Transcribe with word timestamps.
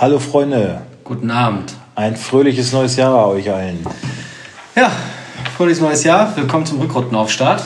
Hallo 0.00 0.18
Freunde, 0.18 0.80
Guten 1.04 1.30
Abend. 1.30 1.74
ein 1.94 2.16
fröhliches 2.16 2.72
neues 2.72 2.96
Jahr 2.96 3.28
euch 3.28 3.50
allen. 3.52 3.78
Ja, 4.74 4.90
fröhliches 5.58 5.82
neues 5.82 6.04
Jahr. 6.04 6.34
Willkommen 6.36 6.64
zum 6.64 6.80
Rückrundenauftart. 6.80 7.62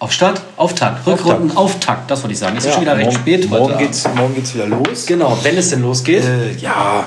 Aufstart? 0.00 0.42
Auftakt. 0.56 1.06
Rückrundenauftakt, 1.06 2.10
das 2.10 2.22
wollte 2.22 2.32
ich 2.32 2.38
sagen. 2.40 2.56
Es 2.56 2.64
ist 2.64 2.72
schon 2.72 2.82
wieder 2.82 2.96
recht 2.96 3.06
morgen, 3.10 3.18
spät 3.20 3.48
morgen 3.48 3.64
heute. 3.74 3.78
geht's, 3.84 4.08
morgen 4.16 4.34
geht's 4.34 4.54
wieder 4.54 4.66
los. 4.66 5.06
Genau, 5.06 5.38
wenn 5.44 5.56
es 5.56 5.70
denn 5.70 5.82
losgeht. 5.82 6.24
Äh, 6.24 6.56
ja, 6.56 7.06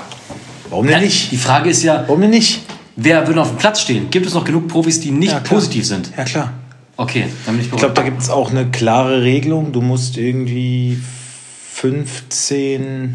warum 0.70 0.86
denn 0.86 0.94
Ja, 0.96 1.00
nicht? 1.00 1.30
Die 1.32 1.36
Frage 1.36 1.68
ist 1.68 1.82
ja, 1.82 2.04
Warum 2.06 2.22
denn 2.22 2.30
nicht? 2.30 2.62
wer 2.96 3.26
würde 3.26 3.42
auf 3.42 3.48
dem 3.48 3.58
Platz 3.58 3.82
stehen? 3.82 4.08
Gibt 4.10 4.24
es 4.26 4.32
noch 4.32 4.44
genug 4.44 4.68
Profis, 4.68 5.00
die 5.00 5.10
nicht 5.10 5.32
Ja, 5.32 5.40
positiv 5.40 5.86
sind? 5.86 6.10
Ja 6.16 6.24
klar. 6.24 6.52
Okay, 6.96 7.26
dann 7.44 7.56
bin 7.56 7.64
ich 7.66 7.70
Ich 7.72 7.78
glaube, 7.78 7.94
beruhigt. 7.94 7.98
da 7.98 8.02
gibt 8.02 8.22
es 8.22 8.30
auch 8.30 8.50
eine 8.50 8.66
klare 8.70 9.20
Regelung. 9.22 9.72
Du 9.72 9.82
musst 9.82 10.16
irgendwie 10.16 10.98
15 11.72 13.14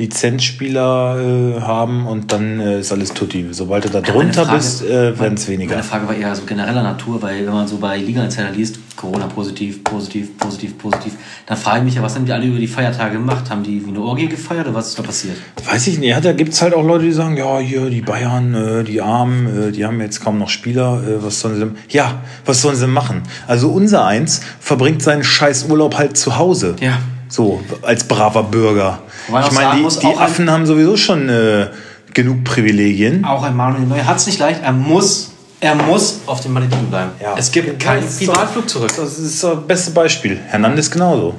Lizenzspieler 0.00 1.56
äh, 1.56 1.60
haben 1.60 2.06
und 2.06 2.32
dann 2.32 2.60
äh, 2.60 2.80
ist 2.80 2.92
alles 2.92 3.12
tutti. 3.12 3.46
Sobald 3.50 3.84
du 3.84 3.88
da 3.90 4.00
Meine 4.00 4.12
drunter 4.12 4.44
Frage- 4.44 4.56
bist, 4.58 4.82
äh, 4.84 5.18
werden 5.18 5.34
es 5.34 5.48
weniger. 5.48 5.72
Meine 5.72 5.82
Frage 5.84 6.08
war 6.08 6.14
eher 6.14 6.34
so 6.34 6.42
genereller 6.44 6.82
Natur, 6.82 7.20
weil 7.22 7.46
wenn 7.46 7.52
man 7.52 7.68
so 7.68 7.78
bei 7.78 7.98
Liga-Insider 7.98 8.50
liest, 8.50 8.78
Corona 8.96 9.26
positiv, 9.28 9.82
positiv, 9.84 10.36
positiv, 10.38 10.76
positiv, 10.78 11.14
dann 11.46 11.56
frage 11.56 11.78
ich 11.80 11.84
mich 11.84 11.94
ja, 11.94 12.02
was 12.02 12.14
haben 12.16 12.26
die 12.26 12.32
alle 12.32 12.46
über 12.46 12.58
die 12.58 12.66
Feiertage 12.66 13.14
gemacht? 13.14 13.48
Haben 13.50 13.62
die 13.62 13.84
wie 13.84 13.90
eine 13.90 14.00
Orgie 14.00 14.28
gefeiert 14.28 14.66
oder 14.66 14.74
was 14.76 14.88
ist 14.88 14.98
da 14.98 15.02
passiert? 15.02 15.36
Weiß 15.64 15.86
ich 15.86 15.98
nicht. 15.98 16.10
Ja, 16.10 16.20
da 16.20 16.32
gibt 16.32 16.52
es 16.52 16.60
halt 16.60 16.74
auch 16.74 16.84
Leute, 16.84 17.04
die 17.04 17.12
sagen, 17.12 17.36
ja, 17.36 17.58
hier, 17.58 17.88
die 17.90 18.02
Bayern, 18.02 18.54
äh, 18.54 18.84
die 18.84 19.00
Armen, 19.00 19.68
äh, 19.68 19.72
die 19.72 19.84
haben 19.86 20.00
jetzt 20.00 20.20
kaum 20.22 20.38
noch 20.38 20.48
Spieler. 20.48 21.02
Äh, 21.06 21.22
was 21.24 21.40
sollen 21.40 21.54
sie 21.54 21.60
denn? 21.60 21.76
Ja, 21.88 22.22
was 22.44 22.60
sollen 22.62 22.76
sie 22.76 22.86
machen? 22.86 23.22
Also 23.46 23.70
unser 23.70 24.04
Eins 24.04 24.40
verbringt 24.60 25.02
seinen 25.02 25.24
scheiß 25.24 25.66
Urlaub 25.70 25.96
halt 25.96 26.16
zu 26.16 26.36
Hause. 26.38 26.76
Ja. 26.80 26.98
So, 27.30 27.62
als 27.82 28.04
braver 28.04 28.42
Bürger. 28.42 28.98
Wobei 29.28 29.40
ich 29.46 29.52
meine, 29.52 29.76
die, 29.76 29.80
muss, 29.82 29.98
die 30.00 30.06
ein- 30.08 30.18
Affen 30.18 30.50
haben 30.50 30.66
sowieso 30.66 30.96
schon 30.96 31.28
äh, 31.28 31.68
genug 32.12 32.44
Privilegien. 32.44 33.24
Auch 33.24 33.42
ein 33.44 33.56
Manuel 33.56 33.86
Neuer 33.86 34.04
hat 34.04 34.16
es 34.18 34.26
nicht 34.26 34.38
leicht. 34.40 34.60
Er 34.62 34.72
muss, 34.72 35.30
er 35.60 35.74
muss 35.76 36.20
auf 36.26 36.40
den 36.40 36.52
Malediven 36.52 36.86
bleiben. 36.90 37.10
Es 37.38 37.50
gibt 37.52 37.78
keinen 37.82 38.04
Privatflug 38.06 38.68
zurück. 38.68 38.90
Das 38.96 39.18
ist 39.18 39.42
das 39.44 39.56
beste 39.66 39.92
Beispiel. 39.92 40.38
Hernandez 40.48 40.90
genauso. 40.90 41.34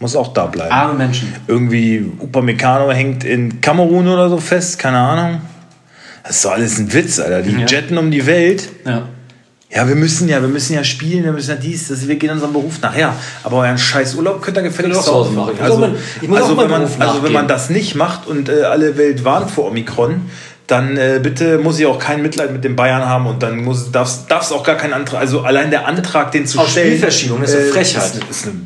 Muss 0.00 0.14
auch 0.16 0.32
da 0.32 0.46
bleiben. 0.46 0.72
Arme 0.72 0.94
Menschen. 0.94 1.34
Irgendwie 1.46 2.10
Upamecano 2.20 2.90
hängt 2.92 3.24
in 3.24 3.60
Kamerun 3.60 4.06
oder 4.08 4.28
so 4.30 4.38
fest, 4.38 4.78
keine 4.78 4.98
Ahnung. 4.98 5.40
Das 6.22 6.36
ist 6.36 6.44
doch 6.44 6.52
alles 6.52 6.78
ein 6.78 6.92
Witz, 6.92 7.18
Alter. 7.18 7.42
Die 7.42 7.50
Ja. 7.50 7.66
jetten 7.66 7.98
um 7.98 8.10
die 8.10 8.24
Welt. 8.24 8.68
Ja. 8.86 9.02
Ja, 9.70 9.86
wir 9.86 9.96
müssen 9.96 10.28
ja, 10.28 10.40
wir 10.40 10.48
müssen 10.48 10.72
ja 10.72 10.82
spielen, 10.82 11.24
wir 11.24 11.32
müssen 11.32 11.50
ja 11.50 11.56
dies, 11.56 11.88
das, 11.88 12.08
wir 12.08 12.16
gehen 12.16 12.30
unserem 12.30 12.54
Beruf 12.54 12.80
nach. 12.80 12.96
Ja, 12.96 13.14
aber 13.44 13.58
euren 13.58 13.76
scheiß 13.76 14.14
Urlaub 14.14 14.40
könnt 14.40 14.56
ihr 14.56 14.62
gefälligst 14.62 15.04
zu 15.04 15.12
Hause 15.12 15.32
machen. 15.32 15.54
Also, 15.60 15.84
also, 15.84 16.54
meinem 16.54 16.58
wenn 16.58 16.70
man, 16.70 17.08
also 17.08 17.22
wenn 17.22 17.32
man 17.32 17.48
das 17.48 17.68
nicht 17.68 17.94
macht 17.94 18.26
und 18.26 18.48
äh, 18.48 18.62
alle 18.62 18.96
Welt 18.96 19.24
warnt 19.24 19.50
vor 19.50 19.66
Omikron, 19.66 20.22
dann 20.66 20.96
äh, 20.96 21.20
bitte 21.22 21.58
muss 21.58 21.78
ich 21.78 21.86
auch 21.86 21.98
kein 21.98 22.22
Mitleid 22.22 22.52
mit 22.52 22.64
den 22.64 22.76
Bayern 22.76 23.04
haben 23.06 23.26
und 23.26 23.42
dann 23.42 23.64
muss 23.64 23.90
darf 23.90 24.26
es 24.28 24.52
auch 24.52 24.62
gar 24.62 24.76
keinen 24.76 24.94
Antrag, 24.94 25.20
also 25.20 25.42
allein 25.42 25.70
der 25.70 25.86
Antrag, 25.86 26.32
den 26.32 26.46
zu 26.46 26.58
Auf 26.60 26.70
stellen. 26.70 26.88
Spielverschiebung 26.88 27.42
ist 27.42 27.54
eine 27.54 27.64
Frechheit. 27.66 28.04
Ist, 28.04 28.30
ist 28.30 28.46
eine, 28.46 28.56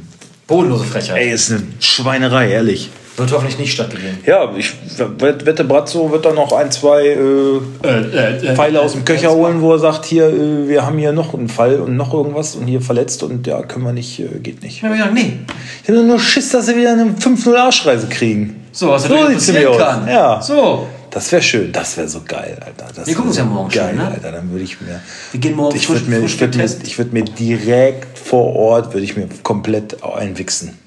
Bodenlose 0.52 0.84
Frechheit. 0.84 1.16
ey, 1.16 1.32
ist 1.32 1.50
eine 1.50 1.62
Schweinerei, 1.80 2.50
ehrlich. 2.50 2.90
Wird 3.16 3.30
hoffentlich 3.32 3.58
nicht 3.58 3.72
stattgegeben. 3.72 4.18
Ja, 4.24 4.50
ich 4.56 4.72
wette, 5.18 5.64
Brazzo 5.64 6.10
wird 6.10 6.24
da 6.24 6.32
noch 6.32 6.50
ein, 6.52 6.70
zwei 6.70 7.08
äh, 7.08 8.54
Pfeile 8.54 8.80
aus 8.80 8.92
dem 8.92 9.04
Köcher 9.04 9.32
holen, 9.32 9.60
wo 9.60 9.72
er 9.72 9.78
sagt, 9.78 10.06
hier, 10.06 10.28
äh, 10.28 10.68
wir 10.68 10.86
haben 10.86 10.96
hier 10.96 11.12
noch 11.12 11.34
einen 11.34 11.48
Fall 11.48 11.80
und 11.80 11.96
noch 11.96 12.14
irgendwas 12.14 12.54
und 12.54 12.66
hier 12.66 12.80
verletzt 12.80 13.22
und 13.22 13.46
ja, 13.46 13.62
können 13.62 13.84
wir 13.84 13.92
nicht, 13.92 14.18
äh, 14.18 14.38
geht 14.42 14.62
nicht. 14.62 14.78
Ich 14.78 14.82
habe 14.82 14.94
gesagt, 14.94 15.12
nee. 15.12 15.40
Ich 15.82 15.90
habe 15.90 16.02
nur 16.02 16.18
Schiss, 16.18 16.52
dass 16.52 16.66
sie 16.66 16.76
wieder 16.76 16.92
eine 16.92 17.14
5-0 17.20 17.54
Arschreise 17.54 18.06
kriegen. 18.06 18.62
So, 18.72 18.88
was 18.88 19.02
So 19.02 19.14
natürlich 19.14 19.40
sieht's 19.40 19.48
nämlich 19.48 19.68
aus. 19.68 20.08
Ja. 20.08 20.40
So. 20.40 20.86
Das 21.12 21.30
wäre 21.30 21.42
schön, 21.42 21.70
das 21.72 21.96
wäre 21.98 22.08
so 22.08 22.22
geil, 22.26 22.58
Alter. 22.64 22.88
Das 22.94 23.06
Wir 23.06 23.14
gucken 23.14 23.28
uns 23.28 23.36
ja 23.36 23.44
morgen 23.44 23.68
geil, 23.68 23.90
schon, 23.90 23.98
ne? 23.98 24.06
Alter, 24.12 24.32
dann 24.32 24.50
würde 24.50 24.64
ich 24.64 24.80
mir... 24.80 24.98
Wir 25.30 25.40
gehen 25.40 25.54
morgen 25.54 25.76
Ich 25.76 25.86
frisch, 25.86 26.06
würde 26.06 26.10
mir, 26.20 26.24
ich 26.26 26.40
würd 26.40 26.56
mir, 26.56 26.64
ich 26.64 26.98
würd 26.98 27.12
mir 27.12 27.24
direkt 27.24 28.18
vor 28.18 28.56
Ort, 28.56 28.94
würde 28.94 29.04
ich 29.04 29.14
mir 29.14 29.28
komplett 29.42 30.02
einwichsen. 30.02 30.78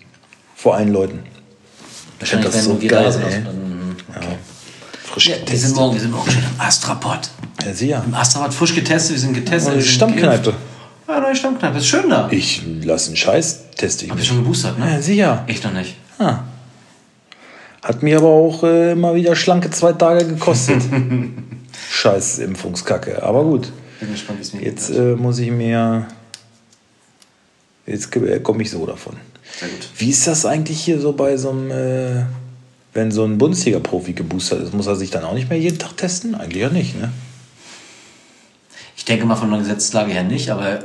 Vor 0.56 0.74
allen 0.76 0.92
Leuten. 0.92 1.20
Ich 2.20 2.30
finde 2.30 2.50
das 2.50 2.64
so 2.64 2.76
geil, 2.88 3.12
sind. 3.12 3.24
ey. 3.24 3.44
Dann- 3.44 3.96
Frisch 5.04 5.28
Ja, 5.28 5.34
wir 5.36 5.38
sind 5.38 5.46
getestet. 5.46 5.76
morgen, 5.76 5.94
wir 5.94 6.02
sind 6.02 6.12
morgen 6.12 6.32
schon 6.32 6.42
im 6.42 6.60
Astrapod. 6.62 7.20
Ja, 7.64 7.74
sicher. 7.74 8.04
Im 8.06 8.14
Astrapod 8.16 8.54
frisch 8.54 8.74
getestet, 8.74 9.12
wir 9.12 9.20
sind 9.20 9.34
getestet. 9.36 9.74
Sind 9.74 9.84
Stammkneipe. 9.84 10.44
geimpft. 10.52 10.54
Ja, 11.08 11.20
neue 11.20 11.36
Stammkneipe. 11.36 11.78
Ist 11.78 11.86
schön 11.88 12.10
da. 12.10 12.28
Ich 12.32 12.64
lasse 12.84 13.08
einen 13.10 13.16
Scheiß, 13.16 13.60
teste 13.78 14.06
ich 14.06 14.12
Hab 14.12 14.20
ich 14.20 14.28
schon 14.28 14.38
geboostert, 14.38 14.80
ne? 14.80 14.92
Ja, 14.94 15.02
sicher. 15.02 15.44
Ich 15.46 15.64
noch 15.64 15.72
nicht. 15.72 15.96
Ah. 16.18 16.40
Hat 17.86 18.02
mir 18.02 18.18
aber 18.18 18.30
auch 18.30 18.64
äh, 18.64 18.94
immer 18.94 19.14
wieder 19.14 19.36
schlanke 19.36 19.70
zwei 19.70 19.94
Tage 19.94 20.26
gekostet. 20.26 20.82
Scheiß 21.92 22.40
Impfungskacke. 22.40 23.22
Aber 23.22 23.44
gut. 23.44 23.72
Bin 24.00 24.12
gespannt, 24.12 24.40
wie 24.40 24.42
es 24.42 24.54
mir 24.54 24.64
Jetzt 24.64 24.90
äh, 24.90 25.16
muss 25.16 25.38
ich 25.38 25.52
mir. 25.52 26.08
Jetzt 27.86 28.16
äh, 28.16 28.40
komme 28.40 28.64
ich 28.64 28.72
so 28.72 28.84
davon. 28.88 29.18
Sehr 29.60 29.70
gut. 29.70 29.88
Wie 30.00 30.10
ist 30.10 30.26
das 30.26 30.48
eigentlich 30.48 30.82
hier 30.82 31.00
so 31.00 31.14
bei 31.14 31.38
so 31.38 31.52
einem. 31.52 31.70
Äh, 31.70 32.26
wenn 32.96 33.12
so 33.12 33.24
ein 33.24 33.38
Bundesliga-Profi 33.38 34.14
geboostert 34.14 34.62
ist, 34.62 34.74
muss 34.74 34.88
er 34.88 34.96
sich 34.96 35.12
dann 35.12 35.24
auch 35.24 35.36
nicht 35.36 35.50
mehr 35.50 35.60
jeden 35.60 35.78
Tag 35.78 35.96
testen? 35.96 36.34
Eigentlich 36.34 36.64
ja 36.64 36.70
nicht, 36.70 37.00
ne? 37.00 37.12
Ich 38.98 39.06
denke 39.06 39.28
mal 39.28 39.36
von 39.36 39.52
der 39.52 39.60
Gesetzeslage 39.60 40.12
her 40.12 40.24
nicht, 40.24 40.50
aber 40.50 40.80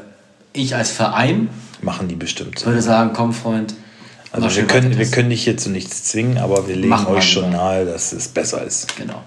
ich 0.52 0.74
als 0.74 0.90
Verein 0.90 1.48
Machen 1.80 2.08
die 2.08 2.16
bestimmt. 2.16 2.66
würde 2.66 2.82
sagen, 2.82 3.12
komm 3.14 3.32
Freund, 3.32 3.74
Also 4.32 4.46
mach 4.46 4.56
wir 4.56 4.64
können, 4.64 4.96
wir 4.98 5.06
können 5.06 5.30
dich 5.30 5.44
hier 5.44 5.56
zu 5.56 5.70
nichts 5.70 6.04
zwingen, 6.04 6.38
aber 6.38 6.68
wir 6.68 6.76
legen 6.76 6.88
Machen 6.88 7.08
euch 7.08 7.30
schon 7.32 7.50
nahe, 7.50 7.84
dass 7.84 8.12
es 8.12 8.28
besser 8.28 8.62
ist. 8.64 8.96
Genau. 8.96 9.22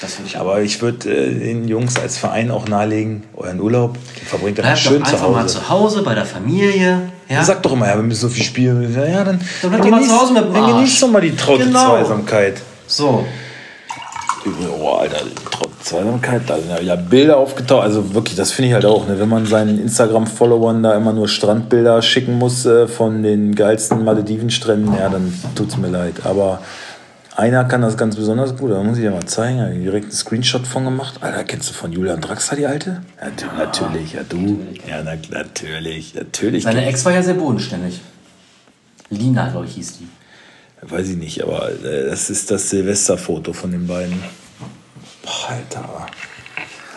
Das 0.00 0.16
ich 0.26 0.38
Aber 0.38 0.62
ich 0.62 0.80
würde 0.80 1.10
äh, 1.14 1.34
den 1.34 1.68
Jungs 1.68 1.98
als 1.98 2.16
Verein 2.16 2.50
auch 2.50 2.66
nahelegen, 2.66 3.24
euren 3.36 3.60
Urlaub, 3.60 3.98
den 4.18 4.26
verbringt 4.26 4.56
ihr 4.56 4.64
mal 4.64 4.74
schön 4.74 5.00
doch 5.00 5.08
zu 5.08 5.14
einfach 5.16 5.30
mal 5.30 5.42
Hause. 5.42 5.58
zu 5.58 5.68
Hause 5.68 6.02
bei 6.02 6.14
der 6.14 6.24
Familie. 6.24 7.10
Ja? 7.28 7.44
Sagt 7.44 7.66
doch 7.66 7.72
immer, 7.72 7.86
ja, 7.86 7.96
wir 7.96 8.02
müssen 8.02 8.20
so 8.22 8.28
viel 8.30 8.44
spielen. 8.44 8.94
Ja, 8.94 9.24
dann, 9.24 9.40
Dann 9.60 9.70
bleib 9.70 9.82
doch 9.82 9.90
mal 9.90 10.02
zu 10.02 10.18
Hause 10.18 10.32
mit 10.32 10.44
dem 10.44 10.54
dann 10.54 10.66
genießt 10.74 11.02
doch 11.02 11.08
mal 11.08 11.20
die 11.20 11.36
traute 11.36 11.64
Genau. 11.64 11.98
Zweisamkeit. 11.98 12.62
So. 12.86 13.26
Oh, 14.46 14.94
Alter, 14.94 15.18
traute 15.50 15.70
Zweisamkeit, 15.82 16.42
da 16.46 16.58
sind 16.58 16.82
ja 16.82 16.96
Bilder 16.96 17.36
aufgetaucht. 17.36 17.82
Also 17.82 18.14
wirklich, 18.14 18.36
das 18.36 18.52
finde 18.52 18.68
ich 18.68 18.74
halt 18.74 18.86
auch, 18.86 19.06
ne? 19.06 19.18
wenn 19.18 19.28
man 19.28 19.46
seinen 19.46 19.78
Instagram-Followern 19.80 20.82
da 20.82 20.94
immer 20.94 21.12
nur 21.12 21.28
Strandbilder 21.28 22.00
schicken 22.00 22.38
muss 22.38 22.64
äh, 22.64 22.88
von 22.88 23.22
den 23.22 23.54
geilsten 23.54 24.04
Maledivenstränden, 24.04 24.94
ja, 24.94 25.08
dann 25.08 25.32
tut's 25.54 25.76
mir 25.76 25.88
leid. 25.88 26.24
Aber 26.24 26.60
einer 27.36 27.64
kann 27.64 27.82
das 27.82 27.96
ganz 27.96 28.16
besonders 28.16 28.56
gut, 28.56 28.70
da 28.70 28.82
muss 28.82 28.96
ich 28.96 29.04
dir 29.04 29.10
mal 29.10 29.24
zeigen, 29.26 29.60
ich 29.72 29.82
direkt 29.82 30.06
einen 30.06 30.12
Screenshot 30.12 30.66
von 30.66 30.84
gemacht. 30.84 31.22
Alter, 31.22 31.44
kennst 31.44 31.68
du 31.68 31.74
von 31.74 31.92
Julian 31.92 32.20
Draxler 32.20 32.56
die 32.56 32.66
alte? 32.66 33.02
Ja, 33.20 33.28
du, 33.36 33.56
natürlich, 33.56 34.12
ja 34.14 34.22
du. 34.28 34.60
Ja, 34.88 35.02
na, 35.04 35.12
natürlich, 35.30 36.14
natürlich. 36.14 36.64
Seine 36.64 36.86
Ex 36.86 37.04
war 37.04 37.12
ja 37.12 37.22
sehr 37.22 37.34
bodenständig. 37.34 38.00
Lina, 39.10 39.48
glaube 39.48 39.66
ich, 39.66 39.74
hieß 39.74 39.98
die. 39.98 40.08
Weiß 40.82 41.08
ich 41.08 41.16
nicht, 41.16 41.42
aber 41.42 41.70
äh, 41.70 42.08
das 42.08 42.30
ist 42.30 42.50
das 42.50 42.70
Silvesterfoto 42.70 43.52
von 43.52 43.70
den 43.70 43.86
beiden. 43.86 44.22
Boah, 45.22 45.50
Alter. 45.50 46.06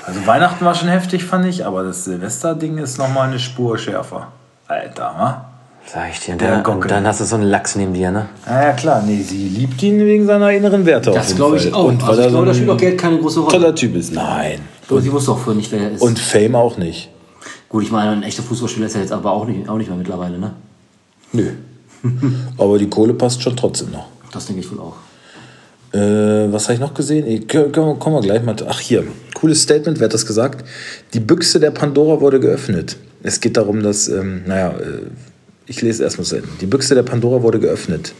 Also 0.05 0.25
Weihnachten 0.25 0.63
war 0.66 0.75
schon 0.75 0.89
heftig, 0.89 1.23
fand 1.23 1.45
ich, 1.45 1.66
aber 1.66 1.83
das 1.83 2.05
Silvester-Ding 2.05 2.77
ist 2.77 2.97
nochmal 2.97 3.29
eine 3.29 3.39
Spur 3.39 3.77
schärfer. 3.77 4.29
Alter, 4.67 5.03
wa? 5.17 5.45
Sag 5.85 6.11
ich 6.11 6.19
dir. 6.21 6.35
Der 6.35 6.51
dann, 6.51 6.63
Gockel. 6.63 6.89
dann 6.89 7.05
hast 7.05 7.19
du 7.19 7.25
so 7.25 7.35
einen 7.35 7.45
Lachs 7.45 7.75
neben 7.75 7.94
dir, 7.94 8.09
ne? 8.11 8.27
Na 8.45 8.63
ja, 8.63 8.71
klar, 8.71 9.01
nee, 9.05 9.21
sie 9.21 9.49
liebt 9.49 9.81
ihn 9.83 10.00
wegen 10.05 10.25
seiner 10.25 10.51
inneren 10.51 10.85
Werte. 10.85 11.09
auf 11.11 11.15
Das 11.17 11.35
glaube 11.35 11.57
ich 11.57 11.73
auch. 11.73 11.85
Und 11.85 12.01
weil 12.01 12.09
also 12.09 12.21
er 12.21 12.27
ich 12.27 12.31
so 12.31 12.38
glaube, 12.38 12.47
da 12.47 12.53
spielt 12.53 12.69
auch 12.69 12.77
Geld 12.77 12.97
keine 12.97 13.17
große 13.17 13.39
Rolle. 13.41 13.51
toller 13.51 13.75
Typ 13.75 13.95
ist. 13.95 14.13
Nein. 14.13 14.62
Und 14.89 15.01
sie 15.01 15.12
wusste 15.12 15.31
auch 15.31 15.39
vorher 15.39 15.56
nicht, 15.56 15.71
wer 15.71 15.81
er 15.81 15.91
ist. 15.91 16.01
Und 16.01 16.19
Fame 16.19 16.56
auch 16.56 16.77
nicht. 16.77 17.09
Gut, 17.68 17.83
ich 17.83 17.91
meine, 17.91 18.12
ein 18.12 18.24
echter 18.24 18.44
Fußballspieler 18.44 18.88
ist 18.88 18.95
er 18.95 19.01
jetzt 19.01 19.12
aber 19.12 19.31
auch 19.31 19.45
nicht, 19.45 19.68
auch 19.68 19.77
nicht 19.77 19.89
mehr 19.89 19.97
mittlerweile, 19.97 20.38
ne? 20.38 20.53
Nö. 21.33 21.51
Aber 22.57 22.77
die 22.77 22.89
Kohle 22.89 23.13
passt 23.13 23.41
schon 23.41 23.55
trotzdem 23.55 23.91
noch. 23.91 24.07
Das 24.31 24.45
denke 24.47 24.61
ich 24.61 24.71
wohl 24.71 24.79
auch. 24.79 24.95
Äh, 25.94 26.51
was 26.51 26.63
habe 26.65 26.73
ich 26.73 26.79
noch 26.79 26.94
gesehen? 26.94 27.27
Ich, 27.27 27.47
können, 27.47 27.73
wir- 27.75 27.95
kommen 27.95 28.15
wir 28.15 28.21
gleich 28.21 28.44
mal. 28.44 28.55
Ach, 28.67 28.79
hier. 28.79 29.03
Cooles 29.35 29.61
Statement, 29.61 30.00
wer 30.00 30.05
hat 30.05 30.13
das 30.13 30.25
gesagt? 30.25 30.65
Die 31.13 31.19
Büchse 31.19 31.59
der 31.59 31.71
Pandora 31.71 32.19
wurde 32.19 32.39
geöffnet. 32.39 32.97
Es 33.21 33.39
geht 33.39 33.57
darum, 33.57 33.83
dass, 33.83 34.07
ähm, 34.07 34.41
naja, 34.47 34.71
äh, 34.71 35.01
ich 35.67 35.81
lese 35.81 36.03
erstmal 36.03 36.25
zu 36.25 36.38
Ende. 36.38 36.47
Die 36.61 36.65
Büchse 36.65 36.95
der 36.95 37.03
Pandora 37.03 37.41
wurde 37.44 37.59
geöffnet. 37.59 38.13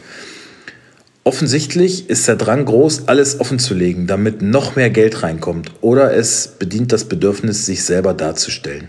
Offensichtlich 1.26 2.10
ist 2.10 2.28
der 2.28 2.36
Drang 2.36 2.66
groß, 2.66 3.08
alles 3.08 3.40
offen 3.40 3.58
zu 3.58 3.72
legen, 3.74 4.06
damit 4.06 4.42
noch 4.42 4.76
mehr 4.76 4.90
Geld 4.90 5.22
reinkommt. 5.22 5.70
Oder 5.80 6.14
es 6.14 6.48
bedient 6.58 6.92
das 6.92 7.04
Bedürfnis, 7.04 7.64
sich 7.64 7.82
selber 7.82 8.12
darzustellen. 8.12 8.88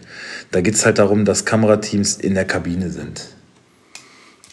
Da 0.52 0.60
geht 0.60 0.76
es 0.76 0.86
halt 0.86 1.00
darum, 1.00 1.24
dass 1.24 1.46
Kamerateams 1.46 2.18
in 2.18 2.34
der 2.36 2.44
Kabine 2.46 2.90
sind. 2.90 3.22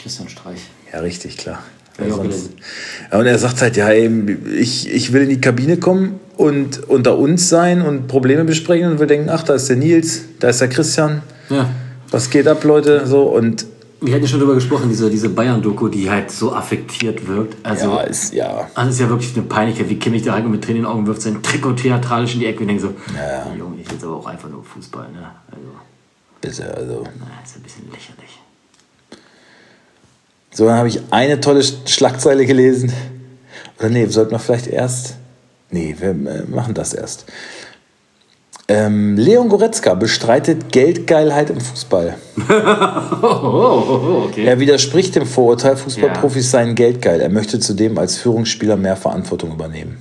Christian 0.02 0.28
Streich. 0.28 0.60
Ja, 0.92 1.00
richtig, 1.00 1.36
klar. 1.38 1.62
Ja, 1.98 2.06
Ja, 2.06 3.18
und 3.18 3.26
er 3.26 3.38
sagt 3.38 3.60
halt, 3.60 3.76
ja, 3.76 3.92
eben, 3.92 4.46
ich, 4.54 4.90
ich 4.92 5.12
will 5.12 5.22
in 5.22 5.28
die 5.28 5.40
Kabine 5.40 5.76
kommen 5.76 6.18
und 6.36 6.88
unter 6.88 7.18
uns 7.18 7.48
sein 7.48 7.82
und 7.82 8.08
Probleme 8.08 8.44
besprechen 8.44 8.90
und 8.92 8.98
wir 9.00 9.06
denken, 9.06 9.28
ach, 9.30 9.42
da 9.42 9.54
ist 9.54 9.68
der 9.68 9.76
Nils, 9.76 10.22
da 10.40 10.48
ist 10.48 10.60
der 10.60 10.68
Christian, 10.68 11.22
Ja. 11.50 11.68
was 12.10 12.30
geht 12.30 12.48
ab, 12.48 12.64
Leute? 12.64 13.06
So, 13.06 13.24
und 13.24 13.66
wir 14.00 14.14
hatten 14.14 14.22
ja 14.24 14.28
schon 14.28 14.40
darüber 14.40 14.54
gesprochen, 14.56 14.88
diese, 14.88 15.08
diese 15.10 15.28
Bayern-Doku, 15.28 15.88
die 15.88 16.10
halt 16.10 16.30
so 16.30 16.52
affektiert 16.52 17.28
wirkt. 17.28 17.54
Also, 17.64 17.90
ja, 17.90 18.00
ist 18.00 18.32
ja. 18.34 18.68
Also 18.74 18.90
ist 18.90 18.98
ja 19.00 19.08
wirklich 19.08 19.32
eine 19.36 19.44
Peinlichkeit, 19.44 19.88
wie 19.90 19.96
Kimmich 19.96 20.22
da 20.22 20.32
halt 20.32 20.48
mit 20.48 20.64
Tränen 20.64 20.78
in 20.78 20.82
den 20.84 20.90
Augen 20.92 21.06
wirft, 21.06 21.22
sein 21.22 21.40
Trikot 21.42 21.74
theatralisch 21.74 22.34
in 22.34 22.40
die 22.40 22.46
Ecke 22.46 22.60
und 22.62 22.68
denkt 22.68 22.82
so, 22.82 22.94
Ja. 23.14 23.46
Junge, 23.56 23.80
ich 23.80 23.88
jetzt 23.92 24.02
aber 24.02 24.16
auch 24.16 24.26
einfach 24.26 24.48
nur 24.48 24.64
Fußball, 24.64 25.08
ne? 25.12 25.30
Also, 25.50 25.68
Bitte, 26.40 26.74
also. 26.76 27.04
na, 27.20 27.26
ist 27.44 27.56
ein 27.56 27.62
bisschen 27.62 27.84
lächerlich. 27.92 28.40
So, 30.52 30.66
dann 30.66 30.76
habe 30.76 30.88
ich 30.88 31.00
eine 31.10 31.40
tolle 31.40 31.60
Sch- 31.60 31.88
Schlagzeile 31.88 32.44
gelesen. 32.46 32.92
Oder 33.78 33.88
nee, 33.88 34.06
sollten 34.06 34.32
wir 34.32 34.38
vielleicht 34.38 34.66
erst. 34.66 35.14
Nee, 35.70 35.96
wir 35.98 36.10
äh, 36.10 36.42
machen 36.48 36.74
das 36.74 36.92
erst. 36.92 37.24
Ähm, 38.68 39.16
Leon 39.16 39.48
Goretzka 39.48 39.94
bestreitet 39.94 40.70
Geldgeilheit 40.70 41.50
im 41.50 41.60
Fußball. 41.60 42.14
Oh, 42.38 42.42
oh, 43.22 44.24
okay. 44.28 44.44
Er 44.44 44.60
widerspricht 44.60 45.16
dem 45.16 45.26
Vorurteil, 45.26 45.76
Fußballprofis 45.76 46.50
seien 46.50 46.74
geldgeil. 46.74 47.20
Er 47.20 47.28
möchte 47.28 47.58
zudem 47.58 47.98
als 47.98 48.18
Führungsspieler 48.18 48.76
mehr 48.76 48.96
Verantwortung 48.96 49.52
übernehmen. 49.52 49.98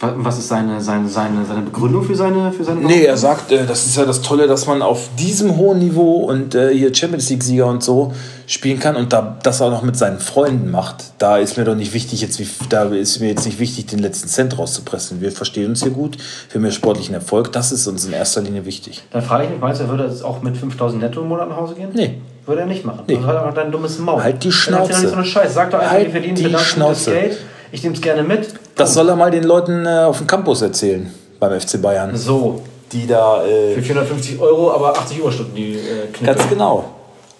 Wa- 0.00 0.14
Was 0.16 0.38
ist 0.38 0.48
seine, 0.48 0.80
seine, 0.80 1.08
seine, 1.08 1.44
seine 1.44 1.62
Begründung 1.62 2.04
für 2.04 2.14
seine, 2.16 2.52
für 2.52 2.64
seine 2.64 2.80
Nee, 2.80 3.04
er 3.04 3.16
sagt, 3.16 3.52
äh, 3.52 3.66
das 3.66 3.86
ist 3.86 3.96
ja 3.96 4.04
das 4.04 4.22
Tolle, 4.22 4.46
dass 4.46 4.66
man 4.66 4.80
auf 4.82 5.08
diesem 5.18 5.56
hohen 5.56 5.78
Niveau 5.78 6.24
und 6.24 6.54
äh, 6.54 6.72
hier 6.74 6.94
Champions 6.94 7.28
League-Sieger 7.28 7.66
und 7.66 7.82
so 7.82 8.12
spielen 8.46 8.78
kann 8.78 8.96
und 8.96 9.12
da, 9.12 9.36
das 9.42 9.60
auch 9.60 9.70
noch 9.70 9.82
mit 9.82 9.96
seinen 9.96 10.20
Freunden 10.20 10.70
macht. 10.70 10.96
Da 11.18 11.38
ist 11.38 11.56
mir 11.56 11.64
doch 11.64 11.74
nicht 11.74 11.92
wichtig, 11.92 12.20
jetzt, 12.20 12.38
wie, 12.38 12.48
da 12.68 12.84
ist 12.84 13.20
mir 13.20 13.28
jetzt 13.28 13.44
nicht 13.44 13.58
wichtig, 13.58 13.86
den 13.86 13.98
letzten 13.98 14.28
Cent 14.28 14.56
rauszupressen. 14.58 15.20
Wir 15.20 15.32
verstehen 15.32 15.70
uns 15.70 15.82
hier 15.82 15.90
gut, 15.90 16.16
wir 16.50 16.54
haben 16.60 16.64
hier 16.64 16.72
sportlichen 16.72 17.14
Erfolg, 17.14 17.52
das 17.52 17.72
ist 17.72 17.86
uns 17.86 18.04
in 18.06 18.12
erster 18.12 18.40
Linie 18.42 18.64
wichtig. 18.64 19.02
Dann 19.10 19.22
frage 19.22 19.44
ich 19.44 19.50
mich, 19.50 19.60
meinst 19.60 19.80
du, 19.80 19.84
er 19.84 19.90
würde 19.90 20.04
jetzt 20.06 20.24
auch 20.24 20.42
mit 20.42 20.56
5000 20.56 21.02
netto 21.02 21.20
im 21.22 21.28
Monat 21.28 21.48
nach 21.48 21.56
Hause 21.56 21.74
gehen? 21.74 21.90
Nee. 21.92 22.18
Würde 22.46 22.60
er 22.60 22.66
nicht 22.68 22.84
machen. 22.84 23.02
Nee. 23.08 23.16
Also 23.16 23.26
halt 23.26 23.38
einfach 23.38 23.54
dein 23.54 23.72
dummes 23.72 23.98
Maul. 23.98 24.22
Halt 24.22 24.44
die 24.44 24.48
Dann 24.48 24.52
Schnauze. 24.56 24.92
nicht 25.00 25.08
so 25.10 25.14
eine 25.16 25.24
Scheiße. 25.24 25.52
Sag 25.52 25.70
doch 25.72 25.80
einfach, 25.80 25.90
Halt 25.92 26.06
die 26.06 26.10
verdienen 26.12 26.34
die 26.36 26.56
Schnauze. 26.58 27.10
Geld. 27.10 27.38
Ich 27.72 27.82
nehme 27.82 27.96
es 27.96 28.00
gerne 28.00 28.22
mit. 28.22 28.54
Das 28.76 28.94
soll 28.94 29.08
er 29.08 29.16
mal 29.16 29.32
den 29.32 29.42
Leuten 29.42 29.84
äh, 29.84 30.04
auf 30.04 30.18
dem 30.18 30.28
Campus 30.28 30.62
erzählen, 30.62 31.12
beim 31.40 31.60
FC 31.60 31.82
Bayern. 31.82 32.16
So. 32.16 32.62
Die 32.92 33.04
da. 33.08 33.44
Äh, 33.44 33.74
Für 33.74 33.82
450 33.82 34.38
Euro, 34.38 34.70
aber 34.72 34.96
80 34.96 35.18
Überstunden, 35.18 35.56
die 35.56 35.72
äh, 35.72 36.06
knippeln. 36.12 36.36
ganz 36.36 36.48
genau. 36.48 36.84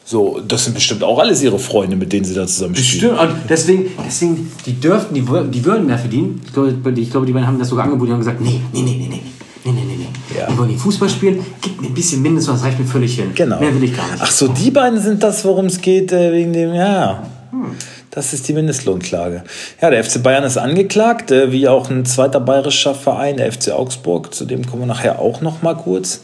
So, 0.08 0.40
das 0.46 0.62
sind 0.62 0.74
bestimmt 0.74 1.02
auch 1.02 1.18
alles 1.18 1.42
ihre 1.42 1.58
Freunde, 1.58 1.96
mit 1.96 2.12
denen 2.12 2.24
sie 2.24 2.32
da 2.32 2.46
zusammen 2.46 2.76
spielen. 2.76 3.16
Bestimmt. 3.16 3.32
Und 3.32 3.50
deswegen, 3.50 3.90
deswegen, 4.06 4.52
die 4.64 4.78
dürften, 4.78 5.14
die, 5.14 5.22
die 5.50 5.64
würden 5.64 5.86
mehr 5.86 5.98
verdienen. 5.98 6.40
Ich 6.46 6.52
glaube, 6.52 6.70
ich 6.94 7.10
glaube, 7.10 7.26
die 7.26 7.32
beiden 7.32 7.48
haben 7.48 7.58
das 7.58 7.70
sogar 7.70 7.86
angeboten. 7.86 8.12
und 8.12 8.18
haben 8.18 8.20
gesagt, 8.20 8.40
nee, 8.40 8.60
nee, 8.72 8.82
nee, 8.82 8.96
nee, 9.00 9.08
nee. 9.10 9.22
Nee, 9.64 9.72
nee, 9.72 9.80
nee, 9.84 9.96
nee. 9.98 10.38
Ja. 10.38 10.48
Wir 10.48 10.58
wollen 10.58 10.70
nicht 10.70 10.80
Fußball 10.80 11.08
spielen. 11.08 11.44
Gib 11.60 11.80
mir 11.80 11.88
ein 11.88 11.94
bisschen 11.94 12.22
mindestens, 12.22 12.54
das 12.54 12.64
reicht 12.64 12.78
mir 12.78 12.86
völlig 12.86 13.16
hin. 13.16 13.32
Genau. 13.34 13.58
Mehr 13.58 13.74
will 13.74 13.82
ich 13.82 13.96
gar 13.96 14.08
nicht. 14.08 14.22
Ach 14.22 14.30
so, 14.30 14.46
die 14.46 14.70
beiden 14.70 15.00
sind 15.00 15.24
das, 15.24 15.44
worum 15.44 15.66
es 15.66 15.80
geht, 15.80 16.12
äh, 16.12 16.30
wegen 16.30 16.52
dem, 16.52 16.72
ja. 16.72 17.24
Hm. 17.50 17.72
Das 18.12 18.32
ist 18.32 18.46
die 18.46 18.52
Mindestlohnklage. 18.52 19.42
Ja, 19.82 19.90
der 19.90 20.04
FC 20.04 20.22
Bayern 20.22 20.44
ist 20.44 20.56
angeklagt, 20.56 21.32
äh, 21.32 21.50
wie 21.50 21.66
auch 21.66 21.90
ein 21.90 22.04
zweiter 22.04 22.38
bayerischer 22.38 22.94
Verein, 22.94 23.38
der 23.38 23.52
FC 23.52 23.72
Augsburg. 23.72 24.32
Zu 24.32 24.44
dem 24.44 24.64
kommen 24.64 24.82
wir 24.82 24.86
nachher 24.86 25.18
auch 25.18 25.40
noch 25.40 25.62
mal 25.62 25.74
kurz. 25.74 26.20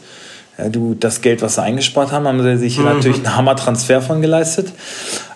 Du, 0.69 0.93
das 0.93 1.21
Geld, 1.21 1.41
was 1.41 1.55
sie 1.55 1.63
eingespart 1.63 2.11
haben, 2.11 2.27
haben 2.27 2.43
sie 2.43 2.57
sich 2.57 2.77
natürlich 2.77 3.17
einen 3.17 3.35
Hammer-Transfer 3.35 4.01
von 4.01 4.21
geleistet. 4.21 4.71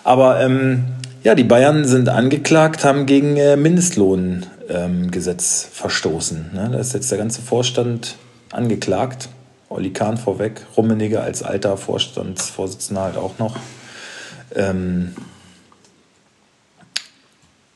Aber 0.04 0.40
ähm, 0.40 0.84
ja, 1.24 1.34
die 1.34 1.44
Bayern 1.44 1.84
sind 1.84 2.08
angeklagt, 2.08 2.84
haben 2.84 3.04
gegen 3.04 3.36
äh, 3.36 3.56
Mindestlohngesetz 3.56 5.64
ähm, 5.64 5.70
verstoßen. 5.72 6.50
Ne? 6.54 6.70
Da 6.72 6.78
ist 6.78 6.94
jetzt 6.94 7.10
der 7.10 7.18
ganze 7.18 7.42
Vorstand 7.42 8.16
angeklagt. 8.52 9.28
Olli 9.68 9.92
Kahn 9.92 10.16
vorweg, 10.16 10.64
Rummenigge 10.76 11.20
als 11.20 11.42
alter 11.42 11.76
Vorstandsvorsitzender 11.76 13.02
halt 13.02 13.16
auch 13.16 13.38
noch. 13.38 13.56
Ähm, 14.54 15.14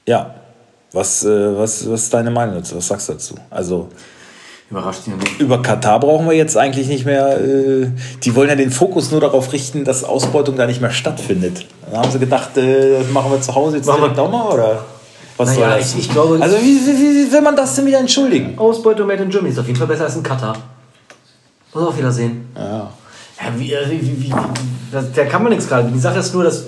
ja, 0.07 0.35
was, 0.93 1.25
äh, 1.25 1.57
was, 1.57 1.91
was 1.91 2.05
ist 2.05 2.15
deine 2.15 2.31
Meinung 2.31 2.55
dazu? 2.55 2.77
Was 2.77 2.89
sagst 2.89 3.09
du 3.09 3.15
dazu? 3.15 3.35
Also 3.51 3.89
Überrascht 4.73 5.07
ihn 5.07 5.19
nicht. 5.19 5.39
über 5.39 5.61
Katar 5.61 6.01
brauchen 6.01 6.27
wir 6.27 6.35
jetzt 6.35 6.57
eigentlich 6.57 6.89
nicht 6.89 7.05
mehr. 7.05 7.39
Äh, 7.39 7.89
die 8.23 8.35
wollen 8.35 8.49
ja 8.49 8.57
den 8.57 8.71
Fokus 8.71 9.11
nur 9.11 9.21
darauf 9.21 9.53
richten, 9.53 9.85
dass 9.85 10.03
Ausbeutung 10.03 10.57
da 10.57 10.67
nicht 10.67 10.81
mehr 10.81 10.91
stattfindet. 10.91 11.67
Dann 11.91 12.01
haben 12.01 12.11
sie 12.11 12.19
gedacht, 12.19 12.57
äh, 12.57 12.99
das 13.01 13.11
machen 13.11 13.31
wir 13.31 13.41
zu 13.41 13.55
Hause 13.55 13.77
jetzt 13.77 13.87
Machen 13.87 14.01
wir- 14.01 14.09
direkt 14.09 14.19
auch 14.21 14.31
mal 14.31 14.49
oder 14.55 14.85
was 15.37 15.51
Naja, 15.51 15.69
soll 15.71 15.79
das? 15.79 15.93
ich- 15.95 15.99
ich 16.01 16.11
glaube- 16.11 16.39
also 16.41 16.57
wie, 16.57 16.81
wie, 16.87 17.27
wie 17.27 17.33
will 17.33 17.43
man 17.43 17.55
das 17.55 17.75
denn 17.77 17.85
wieder 17.87 17.99
entschuldigen? 17.99 18.59
Ausbeutung 18.59 19.07
made 19.07 19.23
in 19.23 19.29
Germany 19.29 19.53
ist 19.53 19.59
auf 19.59 19.67
jeden 19.67 19.79
Fall 19.79 19.87
besser 19.89 20.05
als 20.05 20.17
in 20.17 20.23
Katar. 20.23 20.57
Muss 21.75 21.85
auch 21.89 21.97
wieder 21.97 22.11
sehen. 22.13 22.49
Ja. 22.57 22.91
Ja, 23.41 23.49
wie, 23.59 23.73
äh, 23.73 23.91
wie, 23.91 24.01
wie, 24.01 24.23
wie, 24.25 24.35
das, 24.91 25.05
da 25.15 25.25
kann 25.27 25.43
man 25.43 25.53
nichts 25.53 25.69
gerade. 25.69 25.91
Die 25.91 25.99
Sache 25.99 26.19
ist 26.21 26.33
nur, 26.33 26.45
dass 26.45 26.65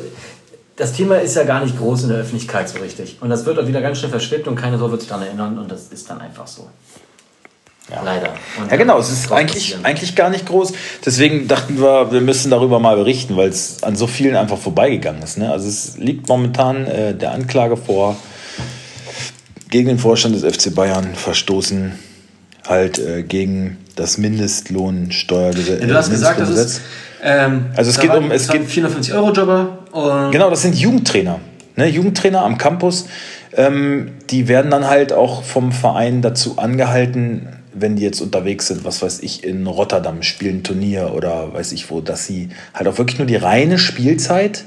das 0.76 0.92
Thema 0.92 1.16
ist 1.16 1.36
ja 1.36 1.44
gar 1.44 1.62
nicht 1.64 1.78
groß 1.78 2.02
in 2.02 2.08
der 2.08 2.18
Öffentlichkeit 2.18 2.68
so 2.68 2.78
richtig. 2.80 3.16
Und 3.20 3.30
das 3.30 3.46
wird 3.46 3.58
auch 3.58 3.66
wieder 3.66 3.80
ganz 3.80 3.98
schnell 3.98 4.10
verschwippt 4.10 4.46
und 4.48 4.56
keiner 4.56 4.76
so 4.76 4.90
wird 4.90 5.00
sich 5.00 5.08
daran 5.08 5.24
erinnern 5.24 5.56
und 5.58 5.70
das 5.70 5.88
ist 5.88 6.10
dann 6.10 6.20
einfach 6.20 6.46
so. 6.48 6.68
Leider. 8.02 8.31
Und 8.61 8.70
Ja, 8.70 8.76
genau, 8.76 8.99
es 8.99 9.11
ist 9.11 9.31
eigentlich, 9.31 9.76
eigentlich 9.82 10.14
gar 10.17 10.31
nicht 10.31 10.46
groß. 10.46 10.73
Deswegen 11.05 11.46
dachten 11.49 11.79
wir, 11.81 12.11
wir 12.12 12.20
müssen 12.20 12.50
darüber 12.50 12.79
mal 12.81 12.96
berichten, 12.96 13.37
weil 13.37 13.49
es 13.50 13.82
an 13.82 13.96
so 13.96 14.06
vielen 14.06 14.37
einfach 14.37 14.58
vorbeigegangen 14.58 15.23
ist. 15.23 15.38
Ne? 15.38 15.50
Also 15.50 15.69
es 15.69 15.96
liegt 15.99 16.29
momentan 16.29 16.87
äh, 16.87 17.14
der 17.14 17.32
Anklage 17.32 17.76
vor, 17.76 18.17
gegen 19.70 19.88
den 19.88 19.99
Vorstand 19.99 20.35
des 20.35 20.43
FC 20.56 20.75
Bayern 20.75 21.14
verstoßen, 21.14 21.93
halt 22.67 22.99
äh, 22.99 23.23
gegen 23.23 23.79
das 23.96 24.19
Mindestlohnsteuergesetz. 24.19 25.81
Ja, 25.81 25.87
du 25.87 25.94
hast 25.94 26.11
gesagt, 26.11 26.41
das 26.41 26.50
ist. 26.50 26.81
Ähm, 27.23 27.67
Also 27.76 27.91
es 27.91 27.96
da 27.96 28.02
geht 28.02 28.11
um- 28.14 28.31
es 28.31 28.49
geht- 28.49 28.64
450 28.67 29.14
Euro 29.14 29.32
Jobber 29.32 29.79
und 29.93 30.31
Genau, 30.31 30.50
das 30.50 30.62
sind 30.62 30.75
Jugendtrainer. 30.76 31.41
Ne? 31.76 31.87
Jugendtrainer 31.88 32.43
am 32.44 32.58
Campus. 32.58 33.06
Ähm, 33.56 34.12
die 34.31 34.49
werden 34.49 34.70
dann 34.70 34.88
halt 34.88 35.12
auch 35.12 35.43
vom 35.43 35.73
Verein 35.73 36.23
dazu 36.23 36.58
angehalten, 36.58 37.49
wenn 37.74 37.96
die 37.96 38.02
jetzt 38.02 38.20
unterwegs 38.20 38.68
sind, 38.68 38.84
was 38.84 39.02
weiß 39.02 39.20
ich, 39.20 39.44
in 39.44 39.66
Rotterdam 39.66 40.22
spielen 40.22 40.62
Turnier 40.62 41.12
oder 41.14 41.52
weiß 41.52 41.72
ich 41.72 41.90
wo, 41.90 42.00
dass 42.00 42.26
sie 42.26 42.50
halt 42.72 42.88
auch 42.88 42.98
wirklich 42.98 43.18
nur 43.18 43.26
die 43.26 43.36
reine 43.36 43.78
Spielzeit, 43.78 44.64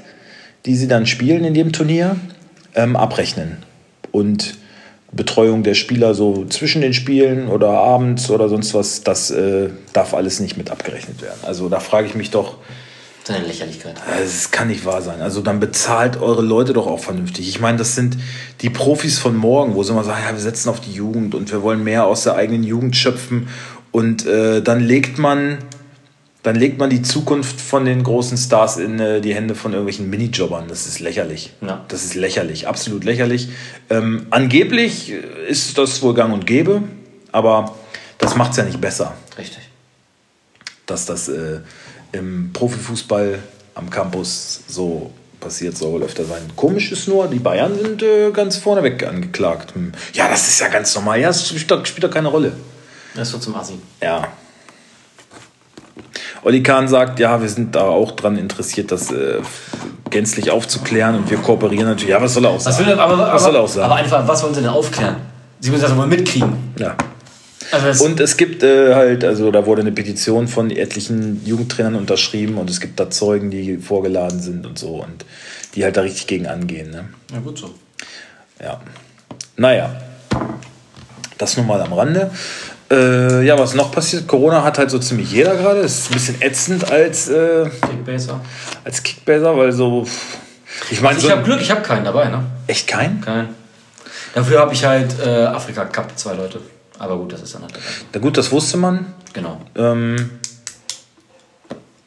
die 0.66 0.76
sie 0.76 0.88
dann 0.88 1.06
spielen 1.06 1.44
in 1.44 1.54
dem 1.54 1.72
Turnier, 1.72 2.16
ähm, 2.74 2.96
abrechnen. 2.96 3.58
Und 4.12 4.58
Betreuung 5.10 5.62
der 5.62 5.74
Spieler 5.74 6.14
so 6.14 6.44
zwischen 6.46 6.82
den 6.82 6.92
Spielen 6.92 7.48
oder 7.48 7.70
abends 7.70 8.30
oder 8.30 8.48
sonst 8.48 8.74
was, 8.74 9.02
das 9.02 9.30
äh, 9.30 9.70
darf 9.92 10.12
alles 10.12 10.40
nicht 10.40 10.56
mit 10.58 10.70
abgerechnet 10.70 11.22
werden. 11.22 11.40
Also 11.42 11.68
da 11.68 11.80
frage 11.80 12.06
ich 12.06 12.14
mich 12.14 12.30
doch, 12.30 12.58
ist 13.28 13.36
eine 13.36 13.46
Lächerlichkeit. 13.46 13.96
also, 14.06 14.24
Es 14.24 14.50
kann 14.50 14.68
nicht 14.68 14.84
wahr 14.84 15.02
sein. 15.02 15.20
Also 15.20 15.40
dann 15.40 15.60
bezahlt 15.60 16.20
eure 16.20 16.42
Leute 16.42 16.72
doch 16.72 16.86
auch 16.86 17.00
vernünftig. 17.00 17.48
Ich 17.48 17.60
meine, 17.60 17.78
das 17.78 17.94
sind 17.94 18.16
die 18.60 18.70
Profis 18.70 19.18
von 19.18 19.36
morgen, 19.36 19.74
wo 19.74 19.82
sie 19.82 19.92
immer 19.92 20.04
sagen, 20.04 20.22
ja, 20.26 20.32
wir 20.32 20.40
setzen 20.40 20.68
auf 20.68 20.80
die 20.80 20.92
Jugend 20.92 21.34
und 21.34 21.50
wir 21.50 21.62
wollen 21.62 21.84
mehr 21.84 22.06
aus 22.06 22.24
der 22.24 22.36
eigenen 22.36 22.64
Jugend 22.64 22.96
schöpfen. 22.96 23.48
Und 23.90 24.26
äh, 24.26 24.62
dann 24.62 24.80
legt 24.80 25.18
man, 25.18 25.58
dann 26.42 26.56
legt 26.56 26.78
man 26.78 26.90
die 26.90 27.02
Zukunft 27.02 27.60
von 27.60 27.84
den 27.84 28.02
großen 28.02 28.36
Stars 28.38 28.76
in 28.76 28.98
äh, 28.98 29.20
die 29.20 29.34
Hände 29.34 29.54
von 29.54 29.72
irgendwelchen 29.72 30.08
Minijobbern. 30.08 30.68
Das 30.68 30.86
ist 30.86 31.00
lächerlich. 31.00 31.52
Ja. 31.60 31.84
Das 31.88 32.04
ist 32.04 32.14
lächerlich, 32.14 32.66
absolut 32.66 33.04
lächerlich. 33.04 33.48
Ähm, 33.90 34.26
angeblich 34.30 35.12
ist 35.48 35.76
das 35.78 36.02
wohl 36.02 36.14
gang 36.14 36.32
und 36.32 36.46
gäbe, 36.46 36.82
aber 37.32 37.76
das 38.18 38.36
macht 38.36 38.52
es 38.52 38.56
ja 38.56 38.64
nicht 38.64 38.80
besser 38.80 39.14
Richtig. 39.36 39.62
dass 40.86 41.06
das 41.06 41.28
äh, 41.28 41.60
im 42.12 42.50
Profifußball 42.52 43.38
am 43.74 43.90
Campus 43.90 44.60
so 44.66 45.10
passiert 45.40 45.76
soll 45.76 46.02
öfter 46.02 46.24
sein. 46.24 46.42
Komisch 46.56 46.90
ist 46.90 47.06
nur, 47.08 47.28
die 47.28 47.38
Bayern 47.38 47.78
sind 47.78 48.02
äh, 48.02 48.30
ganz 48.32 48.56
vorneweg 48.56 49.06
angeklagt. 49.06 49.74
Hm. 49.74 49.92
Ja, 50.12 50.28
das 50.28 50.48
ist 50.48 50.58
ja 50.60 50.68
ganz 50.68 50.94
normal. 50.94 51.20
Ja, 51.20 51.28
es 51.28 51.46
spielt, 51.48 51.70
doch- 51.70 51.86
spielt 51.86 52.04
doch 52.04 52.10
keine 52.10 52.28
Rolle. 52.28 52.52
Das 53.14 53.32
wird 53.32 53.42
zum 53.42 53.54
Assi. 53.54 53.74
Ja. 54.02 54.26
Olli 56.42 56.62
Kahn 56.62 56.88
sagt, 56.88 57.18
ja, 57.18 57.40
wir 57.40 57.48
sind 57.48 57.74
da 57.74 57.82
auch 57.82 58.12
dran 58.12 58.36
interessiert, 58.38 58.92
das 58.92 59.10
äh, 59.10 59.40
gänzlich 60.10 60.50
aufzuklären 60.50 61.16
und 61.16 61.30
wir 61.30 61.38
kooperieren 61.38 61.86
natürlich. 61.86 62.10
Ja, 62.10 62.22
was 62.22 62.34
soll 62.34 62.44
er 62.44 62.50
auch 62.50 62.64
Was, 62.64 62.76
sagen? 62.76 62.86
will, 62.86 62.98
aber, 62.98 63.18
was 63.18 63.42
soll 63.42 63.54
er 63.54 63.60
auch 63.62 63.68
sagen? 63.68 63.84
aber 63.86 63.96
einfach, 63.96 64.26
was 64.26 64.42
wollen 64.42 64.54
sie 64.54 64.60
denn 64.60 64.70
aufklären? 64.70 65.16
Sie 65.60 65.70
müssen 65.70 65.82
das 65.82 65.96
wohl 65.96 66.06
mitkriegen. 66.06 66.72
ja. 66.78 66.96
Also 67.70 68.04
Und 68.04 68.20
es 68.20 68.36
gibt 68.36 68.62
äh, 68.62 68.94
halt, 68.94 69.24
also 69.24 69.50
da 69.50 69.66
wurde 69.66 69.82
eine 69.82 69.92
Petition 69.92 70.48
von 70.48 70.70
etlichen 70.70 71.44
Jugendtrainern 71.44 71.96
unterschrieben 71.96 72.56
und 72.58 72.70
es 72.70 72.80
gibt 72.80 72.98
da 72.98 73.10
Zeugen, 73.10 73.50
die 73.50 73.76
vorgeladen 73.78 74.40
sind 74.40 74.66
und 74.66 74.78
so 74.78 75.02
und 75.02 75.24
die 75.74 75.84
halt 75.84 75.96
da 75.96 76.00
richtig 76.02 76.26
gegen 76.26 76.46
angehen. 76.46 76.90
Ne? 76.90 77.08
ja, 77.32 77.40
gut 77.40 77.58
so. 77.58 77.74
Ja. 78.60 78.80
Naja, 79.56 79.94
das 81.36 81.56
nur 81.56 81.66
mal 81.66 81.80
am 81.80 81.92
Rande. 81.92 82.30
Äh, 82.90 83.44
ja, 83.44 83.58
was 83.58 83.74
noch 83.74 83.92
passiert? 83.92 84.26
Corona 84.26 84.64
hat 84.64 84.78
halt 84.78 84.90
so 84.90 84.98
ziemlich 84.98 85.30
jeder 85.30 85.54
gerade. 85.56 85.80
Ist 85.80 86.10
ein 86.10 86.14
bisschen 86.14 86.40
ätzend 86.40 86.90
als, 86.90 87.28
äh, 87.28 87.68
Kickbaser. 87.68 88.40
als 88.84 89.02
Kickbaser, 89.02 89.56
weil 89.56 89.72
so. 89.72 90.06
Ich 90.90 91.00
meine, 91.00 91.16
Also 91.16 91.22
so 91.22 91.26
ich 91.28 91.32
habe 91.32 91.44
Glück, 91.44 91.60
ich 91.60 91.70
habe 91.70 91.82
keinen 91.82 92.04
dabei, 92.04 92.28
ne? 92.28 92.44
echt 92.66 92.86
kein? 92.86 93.20
Keinen. 93.20 93.48
Dafür 94.34 94.60
habe 94.60 94.72
ich 94.72 94.84
halt 94.84 95.14
äh, 95.24 95.44
Afrika 95.44 95.84
Cup, 95.84 96.16
zwei 96.18 96.34
Leute. 96.34 96.60
Aber 96.98 97.16
gut, 97.16 97.32
das 97.32 97.42
ist 97.42 97.54
dann 97.54 97.62
halt 97.62 97.74
dabei. 97.74 97.84
Na 98.12 98.20
gut, 98.20 98.36
das 98.36 98.50
wusste 98.50 98.76
man. 98.76 99.12
Genau. 99.32 99.60
Ähm, 99.76 100.30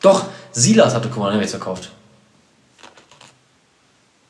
Doch, 0.02 0.26
Silas 0.52 0.94
hatte 0.94 1.10
Coronavirus 1.10 1.52
verkauft. 1.52 1.92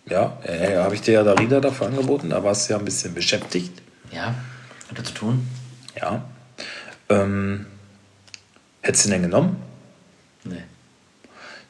Ja, 0.08 0.38
äh, 0.44 0.78
habe 0.78 0.94
ich 0.96 1.02
dir 1.02 1.14
ja 1.14 1.24
Darida 1.24 1.60
dafür 1.62 1.88
angeboten. 1.88 2.30
Da 2.30 2.44
warst 2.44 2.68
du 2.70 2.74
ja 2.74 2.80
ein 2.80 2.86
bisschen 2.86 3.14
beschäftigt. 3.14 3.82
Ja, 4.12 4.36
hat 4.90 4.98
er 4.98 5.04
zu 5.04 5.14
tun? 5.14 5.48
Ja. 6.00 6.22
Ähm, 7.10 7.66
hättest 8.82 9.06
du 9.06 9.10
ihn 9.10 9.14
denn 9.14 9.22
genommen? 9.24 9.56
Nee. 10.44 10.64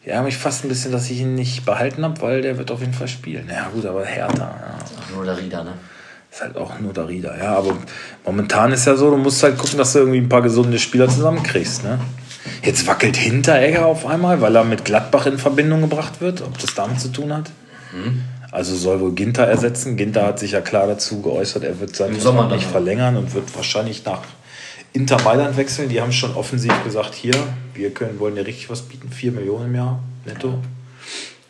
Ja, 0.04 0.24
mich 0.24 0.38
fast 0.38 0.66
ein 0.66 0.70
bisschen, 0.70 0.92
dass 0.92 1.10
ich 1.12 1.20
ihn 1.20 1.36
nicht 1.36 1.66
behalten 1.66 2.04
habe, 2.04 2.20
weil 2.22 2.42
der 2.42 2.58
wird 2.58 2.72
auf 2.72 2.80
jeden 2.80 2.94
Fall 2.96 3.08
spielen. 3.08 3.48
Ja, 3.48 3.70
gut, 3.70 3.86
aber 3.86 4.04
härter. 4.04 4.40
Ja. 4.40 4.78
Ach, 4.80 5.10
nur 5.12 5.26
Darida, 5.26 5.64
ne? 5.64 5.74
Ist 6.32 6.42
halt 6.42 6.56
auch 6.56 6.80
nur 6.80 6.94
Darida, 6.94 7.38
ja. 7.38 7.56
Aber 7.56 7.78
momentan 8.26 8.72
ist 8.72 8.86
ja 8.86 8.96
so, 8.96 9.10
du 9.10 9.18
musst 9.18 9.44
halt 9.44 9.58
gucken, 9.58 9.78
dass 9.78 9.94
du 9.94 10.00
irgendwie 10.00 10.20
ein 10.20 10.30
paar 10.30 10.42
gesunde 10.42 10.80
Spieler 10.80 11.10
zusammenkriegst, 11.10 11.84
ne? 11.84 12.00
Jetzt 12.64 12.88
wackelt 12.88 13.18
Hinteregger 13.18 13.86
auf 13.86 14.06
einmal, 14.06 14.42
weil 14.42 14.56
er 14.56 14.64
mit 14.64 14.86
Gladbach 14.86 15.26
in 15.26 15.38
Verbindung 15.38 15.82
gebracht 15.82 16.22
wird. 16.22 16.42
Ob 16.42 16.58
das 16.58 16.74
damit 16.74 17.00
zu 17.00 17.10
tun 17.10 17.34
hat? 17.34 17.52
Also 18.52 18.76
soll 18.76 19.00
wohl 19.00 19.14
Ginter 19.14 19.44
ersetzen. 19.44 19.98
Ginter 19.98 20.26
hat 20.26 20.40
sich 20.40 20.52
ja 20.52 20.62
klar 20.62 20.88
dazu 20.88 21.22
geäußert, 21.22 21.64
er 21.64 21.80
wird 21.80 21.96
seinen 21.96 22.20
Sommer 22.20 22.48
nicht 22.48 22.66
verlängern 22.66 23.18
und 23.18 23.34
wird 23.34 23.56
wahrscheinlich 23.56 24.06
nach 24.06 24.22
Inter 24.94 25.22
Mailand 25.22 25.58
wechseln. 25.58 25.90
Die 25.90 26.02
haben 26.02 26.12
schon 26.12 26.36
offensiv 26.36 26.74
gesagt, 26.84 27.14
hier, 27.14 27.36
wir 27.74 27.94
können, 27.94 28.20
wollen 28.20 28.36
dir 28.36 28.46
richtig 28.46 28.70
was 28.70 28.82
bieten, 28.82 29.10
4 29.10 29.32
Millionen 29.32 29.68
im 29.68 29.76
Jahr 29.76 30.04
netto. 30.26 30.60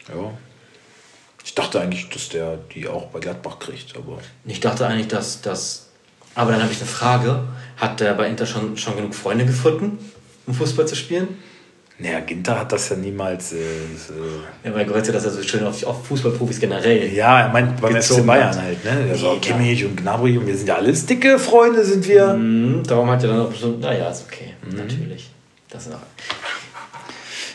Ja. 0.10 0.32
Ich 1.51 1.55
dachte 1.55 1.81
eigentlich, 1.81 2.08
dass 2.08 2.29
der 2.29 2.60
die 2.74 2.88
auch 2.88 3.08
bei 3.08 3.20
Gladbach 3.20 3.60
kriegt, 3.60 3.98
aber 3.98 4.20
Ich 4.46 4.62
dachte 4.62 4.88
eigentlich, 4.88 5.10
dass 5.10 5.41
das. 5.41 5.89
Aber 6.34 6.53
dann 6.53 6.63
habe 6.63 6.72
ich 6.72 6.79
eine 6.79 6.88
Frage. 6.88 7.43
Hat 7.75 8.00
der 8.00 8.13
bei 8.13 8.29
Inter 8.29 8.46
schon, 8.46 8.77
schon 8.77 8.96
genug 8.96 9.13
Freunde 9.13 9.46
gefunden, 9.46 10.00
um 10.48 10.53
Fußball 10.53 10.88
zu 10.88 10.96
spielen? 10.96 11.27
naja, 11.98 12.22
Ginter 12.22 12.58
hat 12.58 12.72
das 12.72 12.88
ja 12.88 12.96
niemals. 12.96 13.51
Äh, 13.51 13.58
äh, 13.58 14.63
Ja, 14.63 14.74
weil 14.74 14.86
das 14.86 15.25
ja 15.25 15.29
so 15.29 15.43
schön 15.43 15.65
auf, 15.65 15.84
auf 15.84 16.08
Fußballprofis 16.08 16.62
generell. 16.62 17.13
ja, 17.13 17.41
er 17.41 17.50
meint 17.50 17.81
beim 17.81 18.01
FC 18.01 18.25
Bayern 18.25 18.48
hat. 18.48 18.62
halt, 18.62 18.86
ne? 18.86 19.10
Sagt, 19.10 19.20
klar. 19.20 19.58
Kimmich 19.60 19.84
und 19.84 19.98
Gnabry 19.98 20.38
und 20.38 20.48
wir 20.48 20.55
sind 20.55 20.70
ja 20.70 20.75
alles 20.75 21.05
dicke 21.05 21.38
Freunde, 21.38 21.84
sind 21.84 22.08
wir. 22.08 22.34
Mhm, 22.34 22.84
darum 22.88 23.10
hat 23.10 23.24
er 23.24 23.29
dann 23.31 23.41
auch 23.41 23.50
bestimmt. 23.50 23.81
Naja, 23.81 24.10
ist 24.10 24.24
okay. 24.25 24.53
Mhm. 24.65 24.77
Natürlich. 24.77 25.29
Das 25.70 25.86
ist 25.86 25.93
auch. 25.93 26.00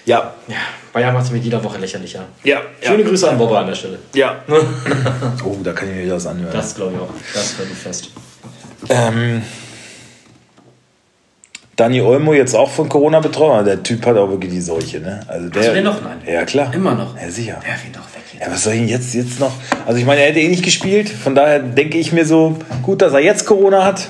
Ja, 0.06 0.34
Ja, 0.46 0.54
Bayern 0.92 1.12
macht 1.12 1.26
es 1.26 1.32
mit 1.32 1.44
jeder 1.44 1.62
Woche 1.62 1.78
lächerlicher. 1.78 2.24
ja, 2.44 2.60
Schöne 2.80 3.02
ja. 3.02 3.08
Grüße 3.08 3.28
an 3.28 3.36
Bobber 3.36 3.58
an 3.58 3.66
der 3.66 3.74
Stelle. 3.74 3.98
Ja. 4.14 4.36
oh, 5.44 5.56
da 5.62 5.72
kann 5.72 5.88
ich 5.90 5.94
mir 5.96 6.04
wieder 6.04 6.14
was 6.16 6.26
anhören. 6.26 6.52
Das 6.52 6.74
glaube 6.74 6.94
ich 6.94 7.00
auch. 7.00 7.08
Das 7.34 7.58
wird 7.58 7.68
fest. 7.70 8.10
Ähm, 8.88 9.42
Dani 11.76 12.00
Olmo 12.00 12.32
jetzt 12.32 12.54
auch 12.54 12.70
von 12.70 12.88
Corona 12.88 13.20
betroffen. 13.20 13.64
Der 13.66 13.82
Typ 13.82 14.06
hat 14.06 14.16
auch 14.16 14.30
wirklich 14.30 14.50
die 14.50 14.60
Seuche, 14.62 15.00
ne? 15.00 15.20
Also 15.28 15.48
der, 15.50 15.60
Hast 15.60 15.68
du 15.70 15.74
den 15.74 15.84
noch? 15.84 16.00
Nein. 16.00 16.22
Ja, 16.26 16.44
klar. 16.46 16.72
Immer 16.72 16.94
noch? 16.94 17.20
Ja, 17.20 17.28
sicher. 17.30 17.60
Werf 17.62 17.84
ihn 17.84 17.92
doch 17.92 18.00
weg 18.14 18.22
jetzt. 18.32 18.42
Ja, 18.46 18.50
was 18.50 18.64
soll 18.64 18.72
ich 18.72 18.78
denn 18.80 18.88
jetzt, 18.88 19.14
jetzt 19.14 19.40
noch? 19.40 19.52
Also 19.84 19.98
ich 19.98 20.06
meine, 20.06 20.22
er 20.22 20.28
hätte 20.28 20.40
eh 20.40 20.48
nicht 20.48 20.64
gespielt. 20.64 21.10
Von 21.10 21.34
daher 21.34 21.58
denke 21.58 21.98
ich 21.98 22.12
mir 22.12 22.24
so, 22.24 22.56
gut, 22.82 23.02
dass 23.02 23.12
er 23.12 23.20
jetzt 23.20 23.44
Corona 23.44 23.84
hat. 23.84 24.08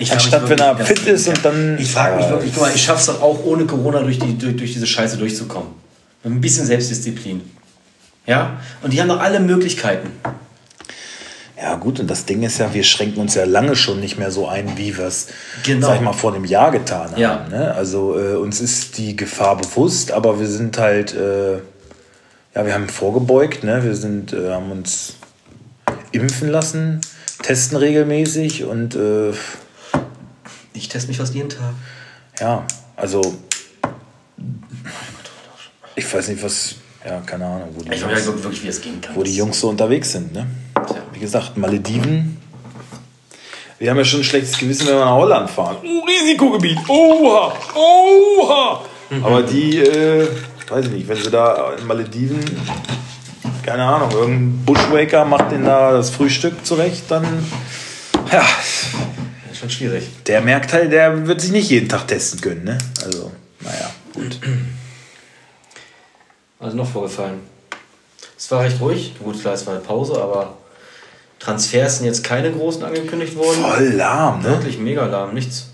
Ich 0.00 0.10
Anstatt 0.10 0.48
wenn 0.48 0.58
er 0.58 0.76
fit 0.78 1.06
ist 1.06 1.28
und 1.28 1.44
dann- 1.44 1.78
Ich 1.78 1.92
frage 1.92 2.16
mich 2.16 2.28
wirklich, 2.30 2.52
guck 2.54 2.62
mal, 2.62 2.72
ich 2.74 2.82
schaff's 2.82 3.06
doch 3.06 3.20
auch 3.20 3.44
ohne 3.44 3.66
Corona 3.66 4.00
durch, 4.00 4.18
die, 4.18 4.36
durch, 4.38 4.56
durch 4.56 4.72
diese 4.72 4.86
Scheiße 4.86 5.18
durchzukommen. 5.18 5.68
Mit 6.24 6.32
ein 6.32 6.40
bisschen 6.40 6.64
Selbstdisziplin. 6.64 7.42
Ja? 8.26 8.58
Und 8.82 8.92
die 8.94 9.00
haben 9.00 9.08
doch 9.08 9.20
alle 9.20 9.40
Möglichkeiten. 9.40 10.10
Ja, 11.60 11.74
gut, 11.74 12.00
und 12.00 12.10
das 12.10 12.24
Ding 12.24 12.42
ist 12.42 12.58
ja, 12.58 12.72
wir 12.72 12.82
schränken 12.82 13.20
uns 13.20 13.34
ja 13.34 13.44
lange 13.44 13.76
schon 13.76 14.00
nicht 14.00 14.18
mehr 14.18 14.30
so 14.30 14.48
ein, 14.48 14.78
wie 14.78 14.96
wir 14.96 15.04
es, 15.04 15.26
Genau. 15.64 15.88
sag 15.88 15.96
ich 15.96 16.00
mal, 16.00 16.14
vor 16.14 16.34
einem 16.34 16.46
Jahr 16.46 16.70
getan 16.70 17.10
haben. 17.10 17.20
Ja. 17.20 17.46
Ne? 17.50 17.74
Also 17.74 18.18
äh, 18.18 18.36
uns 18.36 18.62
ist 18.62 18.96
die 18.96 19.14
Gefahr 19.14 19.58
bewusst, 19.58 20.12
aber 20.12 20.40
wir 20.40 20.46
sind 20.46 20.78
halt, 20.78 21.14
äh, 21.14 21.56
ja, 22.54 22.64
wir 22.64 22.72
haben 22.72 22.88
vorgebeugt, 22.88 23.62
ne? 23.64 23.84
wir 23.84 23.94
sind, 23.94 24.32
äh, 24.32 24.50
haben 24.52 24.70
uns 24.72 25.16
impfen 26.12 26.48
lassen, 26.48 27.02
testen 27.42 27.76
regelmäßig 27.76 28.64
und 28.64 28.94
äh, 28.96 29.32
Ich 30.72 30.88
teste 30.88 31.08
mich 31.08 31.18
fast 31.18 31.34
jeden 31.34 31.48
Tag. 31.48 31.74
ja, 32.40 32.64
also 32.96 33.20
ich 35.96 36.12
weiß 36.14 36.28
nicht, 36.28 36.42
was, 36.42 36.76
ja, 37.04 37.20
keine 37.20 37.44
Ahnung, 37.46 37.68
wo 37.74 37.82
die, 37.82 37.92
Ich 37.92 38.00
Jungs, 38.00 38.12
weiß 38.14 38.26
ja 38.26 38.42
wirklich, 38.44 38.62
wie 38.62 38.68
es 38.68 38.80
gehen 38.80 39.00
kann. 39.00 39.14
wo 39.16 39.22
die 39.22 39.34
Jungs 39.36 39.60
so 39.60 39.68
unterwegs 39.68 40.12
sind. 40.12 40.32
Ne? 40.32 40.46
Tja. 40.74 40.96
Wie 41.12 41.18
gesagt, 41.20 41.56
Malediven. 41.56 42.36
Wir 43.78 43.90
haben 43.90 43.96
ja 43.98 44.04
schon 44.04 44.20
ein 44.20 44.24
schlechtes 44.24 44.58
Gewissen, 44.58 44.86
wenn 44.86 44.94
wir 44.96 45.04
nach 45.04 45.14
Holland 45.14 45.48
fahren. 45.50 45.76
Oh, 45.82 46.04
Risikogebiet. 46.06 46.78
Oha. 46.88 47.52
Oha. 47.74 48.80
Aber 49.22 49.42
die, 49.42 49.78
äh, 49.78 50.28
weiß 50.68 50.86
ich 50.86 50.92
nicht, 50.92 51.08
wenn 51.08 51.16
sie 51.16 51.30
da 51.30 51.72
in 51.78 51.86
Malediven, 51.86 52.38
keine 53.64 53.84
Ahnung, 53.84 54.10
irgendein 54.12 54.64
Bushwaker 54.64 55.24
macht 55.24 55.50
den 55.50 55.64
da 55.64 55.92
das 55.92 56.10
Frühstück 56.10 56.64
zurecht, 56.64 57.04
dann, 57.08 57.24
ja, 58.30 58.44
schon 59.60 59.70
schwierig. 59.70 60.04
der 60.26 60.40
merkt 60.40 60.72
halt, 60.72 60.90
der 60.92 61.26
wird 61.26 61.40
sich 61.40 61.52
nicht 61.52 61.70
jeden 61.70 61.88
Tag 61.88 62.08
testen 62.08 62.40
können, 62.40 62.64
ne? 62.64 62.78
Also, 63.04 63.30
naja, 63.60 63.90
gut. 64.14 64.38
Ist 66.66 66.74
noch 66.74 66.90
vorgefallen? 66.90 67.40
Es 68.36 68.50
war 68.50 68.62
recht 68.64 68.80
ruhig. 68.80 69.14
Gut, 69.22 69.40
klar, 69.40 69.54
es 69.54 69.66
war 69.66 69.74
eine 69.74 69.82
Pause, 69.82 70.14
aber 70.20 70.56
Transfers 71.38 71.98
sind 71.98 72.06
jetzt 72.06 72.22
keine 72.24 72.50
großen 72.52 72.82
angekündigt 72.84 73.36
worden. 73.36 73.60
Voll 73.62 73.92
lahm, 73.94 74.42
ne? 74.42 74.48
Wirklich 74.50 74.78
mega 74.78 75.06
lahm, 75.06 75.34
nichts. 75.34 75.66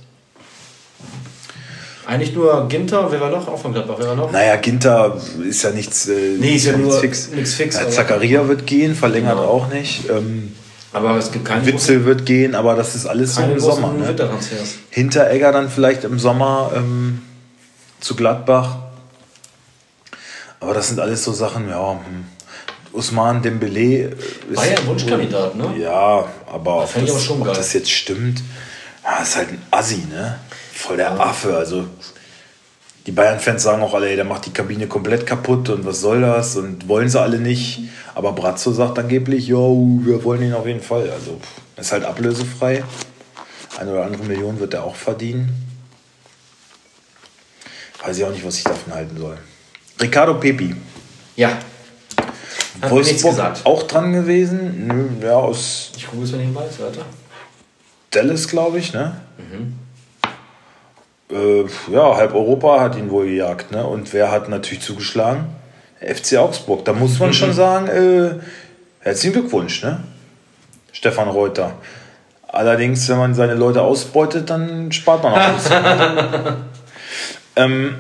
Eigentlich 2.07 2.33
nur 2.35 2.69
Ginter, 2.69 3.11
wer 3.11 3.21
war 3.21 3.31
noch? 3.31 3.49
Auch 3.49 3.59
von 3.61 3.73
Gladbach, 3.73 3.97
wer 3.99 4.07
war 4.09 4.15
noch? 4.15 4.31
Naja, 4.31 4.55
Ginter 4.57 5.21
ist 5.49 5.63
ja 5.65 5.71
nichts, 5.71 6.07
äh, 6.09 6.37
Nee, 6.39 6.55
ist 6.55 6.67
ja 6.67 6.73
nichts 6.77 6.89
nur 6.93 7.01
fix. 7.01 7.29
nichts 7.31 7.55
fix, 7.55 7.75
Ja, 7.77 7.89
Zakaria 7.91 8.47
wird 8.47 8.65
gehen, 8.65 8.95
verlängert 8.95 9.37
Genau. 9.39 9.49
auch 9.49 9.67
nicht. 9.69 10.09
Ähm, 10.09 10.55
Aber 10.97 11.19
es 11.19 11.31
gibt 11.31 11.45
keine 11.45 11.67
Witzel 11.67 12.07
wird 12.07 12.25
gehen, 12.25 12.55
aber 12.55 12.75
das 12.75 12.95
ist 12.95 13.05
alles 13.05 13.35
so 13.35 13.43
im 13.43 13.59
großen 13.59 13.83
Sommer. 13.83 13.93
Ne? 13.93 14.17
Hinteregger 14.89 15.53
dann 15.53 15.69
vielleicht 15.69 16.05
im 16.05 16.19
Sommer 16.19 16.73
ähm, 16.75 17.21
zu 18.01 18.17
Gladbach. 18.17 18.77
Aber 20.59 20.73
das 20.73 20.89
sind 20.89 20.99
alles 20.99 21.23
so 21.23 21.33
Sachen, 21.33 21.69
ja. 21.69 21.93
Hm. 21.93 22.25
Usman 22.95 23.43
Dembele 23.43 24.17
ist 24.51 24.57
Bayern 24.57 24.87
Wunschkandidat, 24.87 25.55
ne? 25.55 25.75
Ja, 25.79 26.25
aber 26.51 26.85
ob, 26.85 26.95
das, 26.95 27.11
aber 27.11 27.21
schon 27.21 27.43
ob 27.43 27.53
das 27.53 27.75
jetzt 27.75 27.91
stimmt, 27.91 28.43
ja, 29.05 29.23
ist 29.23 29.37
halt 29.37 29.51
ein 29.51 29.63
Assi, 29.71 30.03
ne? 30.11 30.39
Voll 30.73 30.97
der 30.97 31.21
Affe. 31.21 31.59
Also 31.59 31.85
die 33.07 33.13
Bayern-Fans 33.13 33.63
sagen 33.63 33.83
auch 33.83 33.95
alle, 33.95 34.09
ey, 34.09 34.17
der 34.17 34.25
macht 34.25 34.47
die 34.47 34.53
Kabine 34.53 34.89
komplett 34.89 35.27
kaputt 35.27 35.69
und 35.69 35.87
was 35.87 36.01
soll 36.01 36.23
das 36.23 36.57
und 36.57 36.89
wollen 36.89 37.09
sie 37.09 37.21
alle 37.21 37.39
nicht. 37.39 37.83
Aber 38.17 38.33
Brazzo 38.33 38.73
sagt 38.73 38.99
angeblich, 38.99 39.47
jo, 39.47 40.01
wir 40.03 40.25
wollen 40.25 40.43
ihn 40.43 40.53
auf 40.53 40.67
jeden 40.67 40.81
Fall. 40.81 41.09
Also 41.11 41.41
ist 41.77 41.93
halt 41.93 42.05
ablösefrei. 42.05 42.83
Eine 43.79 43.93
oder 43.93 44.05
andere 44.07 44.25
Million 44.25 44.59
wird 44.59 44.75
er 44.75 44.83
auch 44.83 44.97
verdienen. 44.97 45.53
Weiß 48.05 48.19
ich 48.19 48.25
auch 48.25 48.31
nicht, 48.31 48.45
was 48.45 48.59
ich 48.59 48.65
davon 48.65 48.93
halten 48.93 49.17
soll. 49.17 49.39
Ricardo 50.01 50.35
Pepi. 50.35 50.75
Ja. 51.37 51.59
Hat 52.81 52.91
Wolfsburg 52.91 53.39
auch 53.65 53.83
dran 53.85 54.13
gewesen. 54.13 54.87
Nö, 54.87 55.27
Ja, 55.27 55.37
aus 55.37 55.93
Ich 55.97 56.07
gucke 56.07 56.25
es 56.25 56.33
mir 56.33 56.39
nebenbei, 56.39 56.65
weiter. 56.65 57.05
Dallas, 58.11 58.49
glaube 58.49 58.79
ich, 58.79 58.93
ne? 58.93 59.21
Äh, 61.31 61.65
ja, 61.93 62.17
halb 62.17 62.35
Europa 62.35 62.81
hat 62.81 62.97
ihn 62.97 63.11
wohl 63.11 63.27
gejagt, 63.27 63.73
ne? 63.73 63.85
Und 63.85 64.13
wer 64.13 64.31
hat 64.31 64.49
natürlich 64.49 64.83
zugeschlagen? 64.83 65.47
FC 66.01 66.37
Augsburg. 66.37 66.85
Da 66.85 66.93
muss 66.93 67.19
man 67.19 67.33
schon 67.33 67.53
sagen, 67.55 67.89
äh, 67.89 68.35
herzlichen 69.01 69.33
Glückwunsch, 69.33 69.83
ne? 69.83 70.01
Stefan 70.93 71.29
Reuter. 71.29 71.73
Allerdings, 72.49 73.09
wenn 73.09 73.19
man 73.19 73.35
seine 73.35 73.55
Leute 73.55 73.83
ausbeutet, 73.83 74.49
dann 74.49 74.93
spart 74.93 75.23
man 75.23 75.33
auch 75.33 75.55
was. 75.57 75.71
ähm, 77.57 77.97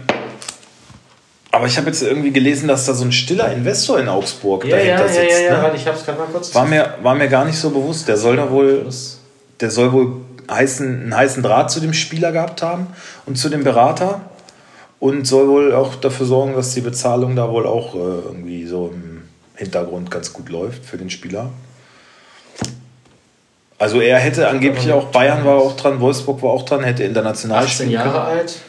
aber 1.51 1.67
ich 1.67 1.77
habe 1.77 1.89
jetzt 1.89 2.03
irgendwie 2.03 2.33
gelesen, 2.33 2.69
dass 2.69 2.87
da 2.87 2.95
so 2.95 3.05
ein 3.05 3.13
stiller 3.13 3.51
Investor 3.53 3.99
in 3.99 4.09
Augsburg 4.09 4.65
Ja, 4.65 4.77
ja, 4.77 4.97
dahinter 4.97 5.15
ja, 5.15 5.23
ja, 5.23 5.29
sitzt. 5.29 5.43
ja, 5.43 5.57
ne? 5.57 5.63
warte, 5.63 5.77
ich 5.77 5.87
hab's 5.87 6.05
gerade 6.05 6.19
mal 6.19 6.27
kurz. 6.27 6.55
War 6.55 6.67
mir, 6.67 6.95
war 7.03 7.15
mir 7.15 7.29
gar 7.29 7.45
nicht 7.45 7.59
so 7.59 7.71
bewusst. 7.71 8.07
Der 8.09 8.17
soll 8.17 8.37
da 8.37 8.51
wohl, 8.51 8.87
der 9.61 9.71
soll 9.71 9.93
wohl 9.93 10.17
heißen, 10.51 11.03
einen 11.03 11.17
heißen 11.17 11.43
Draht 11.43 11.71
zu 11.71 11.81
dem 11.81 11.93
Spieler 11.93 12.33
gehabt 12.33 12.63
haben 12.63 12.89
und 13.27 13.37
zu 13.37 13.49
dem 13.49 13.65
Berater 13.65 14.21
und 14.99 15.27
soll 15.27 15.49
wohl 15.49 15.75
auch 15.75 15.95
dafür 15.97 16.27
sorgen, 16.27 16.55
dass 16.55 16.75
die 16.75 16.81
Bezahlung 16.81 17.37
da 17.37 17.51
wohl 17.51 17.67
auch 17.67 17.95
äh, 17.95 17.99
irgendwie 17.99 18.67
so 18.67 18.93
im 18.93 19.23
Hintergrund 19.55 20.11
ganz 20.11 20.33
gut 20.33 20.49
läuft 20.49 20.85
für 20.85 20.97
den 20.97 21.11
Spieler. 21.11 21.51
Also 23.79 24.01
er 24.01 24.19
hätte 24.19 24.49
angeblich 24.49 24.91
auch, 24.93 25.07
Bayern 25.07 25.45
war 25.45 25.57
auch 25.57 25.77
dran, 25.77 26.01
Wolfsburg 26.01 26.43
war 26.43 26.51
auch 26.51 26.65
dran, 26.65 26.83
hätte 26.83 27.05
international 27.05 27.65
18 27.65 27.71
spielen 27.71 27.91
Jahre 27.91 28.11
können. 28.11 28.39
alt 28.39 28.61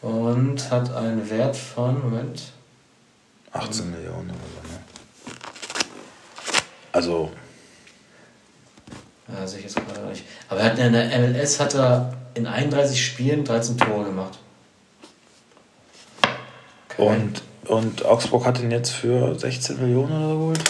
und 0.00 0.70
hat 0.70 0.94
einen 0.94 1.28
Wert 1.28 1.56
von, 1.56 2.00
Moment, 2.00 2.52
18 3.52 3.90
Millionen 3.90 4.30
oder 4.30 4.38
so, 4.54 4.68
ne? 4.72 4.78
Also, 6.92 7.32
ja, 9.32 9.46
sehe 9.46 9.58
ich 9.58 9.64
jetzt 9.64 9.76
gerade 9.76 10.06
nicht. 10.08 10.24
Aber 10.48 10.60
er 10.60 10.66
hat 10.72 10.78
in 10.78 10.92
der 10.92 11.18
MLS 11.18 11.60
hat 11.60 11.74
er 11.74 12.14
in 12.34 12.46
31 12.46 13.04
Spielen 13.04 13.44
13 13.44 13.76
Tore 13.76 14.04
gemacht. 14.04 14.38
Okay. 16.90 17.16
und 17.16 17.42
Und 17.68 18.04
Augsburg 18.04 18.46
hat 18.46 18.60
ihn 18.60 18.70
jetzt 18.70 18.90
für 18.90 19.38
16 19.38 19.80
Millionen 19.80 20.12
oder 20.12 20.28
so 20.28 20.38
geholt. 20.38 20.60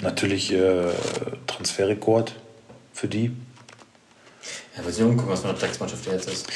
Natürlich 0.00 0.52
äh, 0.52 0.92
Transferrekord 1.46 2.34
für 2.94 3.08
die. 3.08 3.36
Ja, 4.76 4.86
weiß 4.86 4.98
nicht 4.98 5.06
umgucken, 5.06 5.30
was 5.30 5.40
für 5.40 5.48
eine 5.48 5.58
Drecksmannschaft 5.58 6.06
der 6.06 6.14
jetzt 6.14 6.30
ist. 6.30 6.46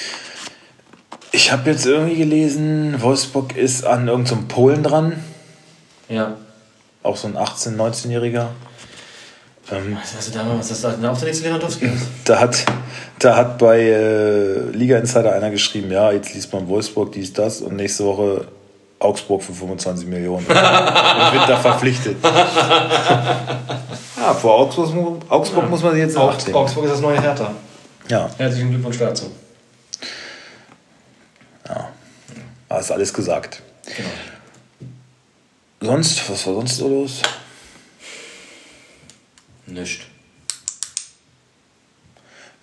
Ich 1.32 1.52
habe 1.52 1.70
jetzt 1.70 1.84
irgendwie 1.84 2.16
gelesen, 2.16 3.02
Wolfsburg 3.02 3.56
ist 3.56 3.84
an 3.84 4.08
irgendeinem 4.08 4.48
Polen 4.48 4.82
dran. 4.82 5.22
Ja. 6.08 6.36
Auch 7.02 7.16
so 7.16 7.28
ein 7.28 7.36
18-, 7.36 7.76
19-Jähriger. 7.76 8.48
Ähm, 9.72 9.96
Was 10.00 10.16
hast 10.16 10.28
du 10.28 10.32
da 10.38 10.44
was 10.58 10.70
ist 10.70 10.84
das 10.84 11.00
da 11.00 11.10
auch 11.10 11.18
der 11.18 11.26
nächste 11.28 11.46
Lewandowski 11.46 11.86
ist? 11.86 12.06
da, 12.24 12.40
hat, 12.40 12.64
da 13.18 13.36
hat 13.36 13.58
bei 13.58 13.80
äh, 13.80 14.60
Liga 14.70 14.98
Insider 14.98 15.32
einer 15.32 15.50
geschrieben, 15.50 15.90
ja, 15.90 16.10
jetzt 16.12 16.34
liest 16.34 16.52
man 16.52 16.68
Wolfsburg, 16.68 17.12
dies, 17.12 17.32
das 17.32 17.60
und 17.60 17.76
nächste 17.76 18.04
Woche 18.04 18.46
Augsburg 18.98 19.42
für 19.42 19.54
25 19.54 20.06
Millionen. 20.08 20.46
und 20.46 20.48
wird 20.48 21.48
da 21.48 21.56
verpflichtet. 21.56 22.16
ja, 22.22 24.34
vor 24.34 24.60
Augsburg, 24.60 25.22
Augsburg 25.28 25.70
muss 25.70 25.82
man 25.82 25.96
jetzt 25.96 26.16
nehmen. 26.16 26.54
Augsburg 26.54 26.84
ist 26.84 26.92
das 26.92 27.00
neue 27.00 27.20
Hertha. 27.20 27.52
Ja, 28.08 28.28
Herzlichen 28.36 28.70
Glückwunsch 28.70 28.98
dazu. 28.98 29.30
da 32.68 32.78
ist 32.78 32.92
alles 32.92 33.12
gesagt. 33.12 33.62
Genau. 33.84 34.08
Sonst, 35.82 36.30
was 36.30 36.46
war 36.46 36.54
sonst 36.54 36.76
so 36.76 36.88
los? 36.88 37.20
Nicht. 39.70 40.02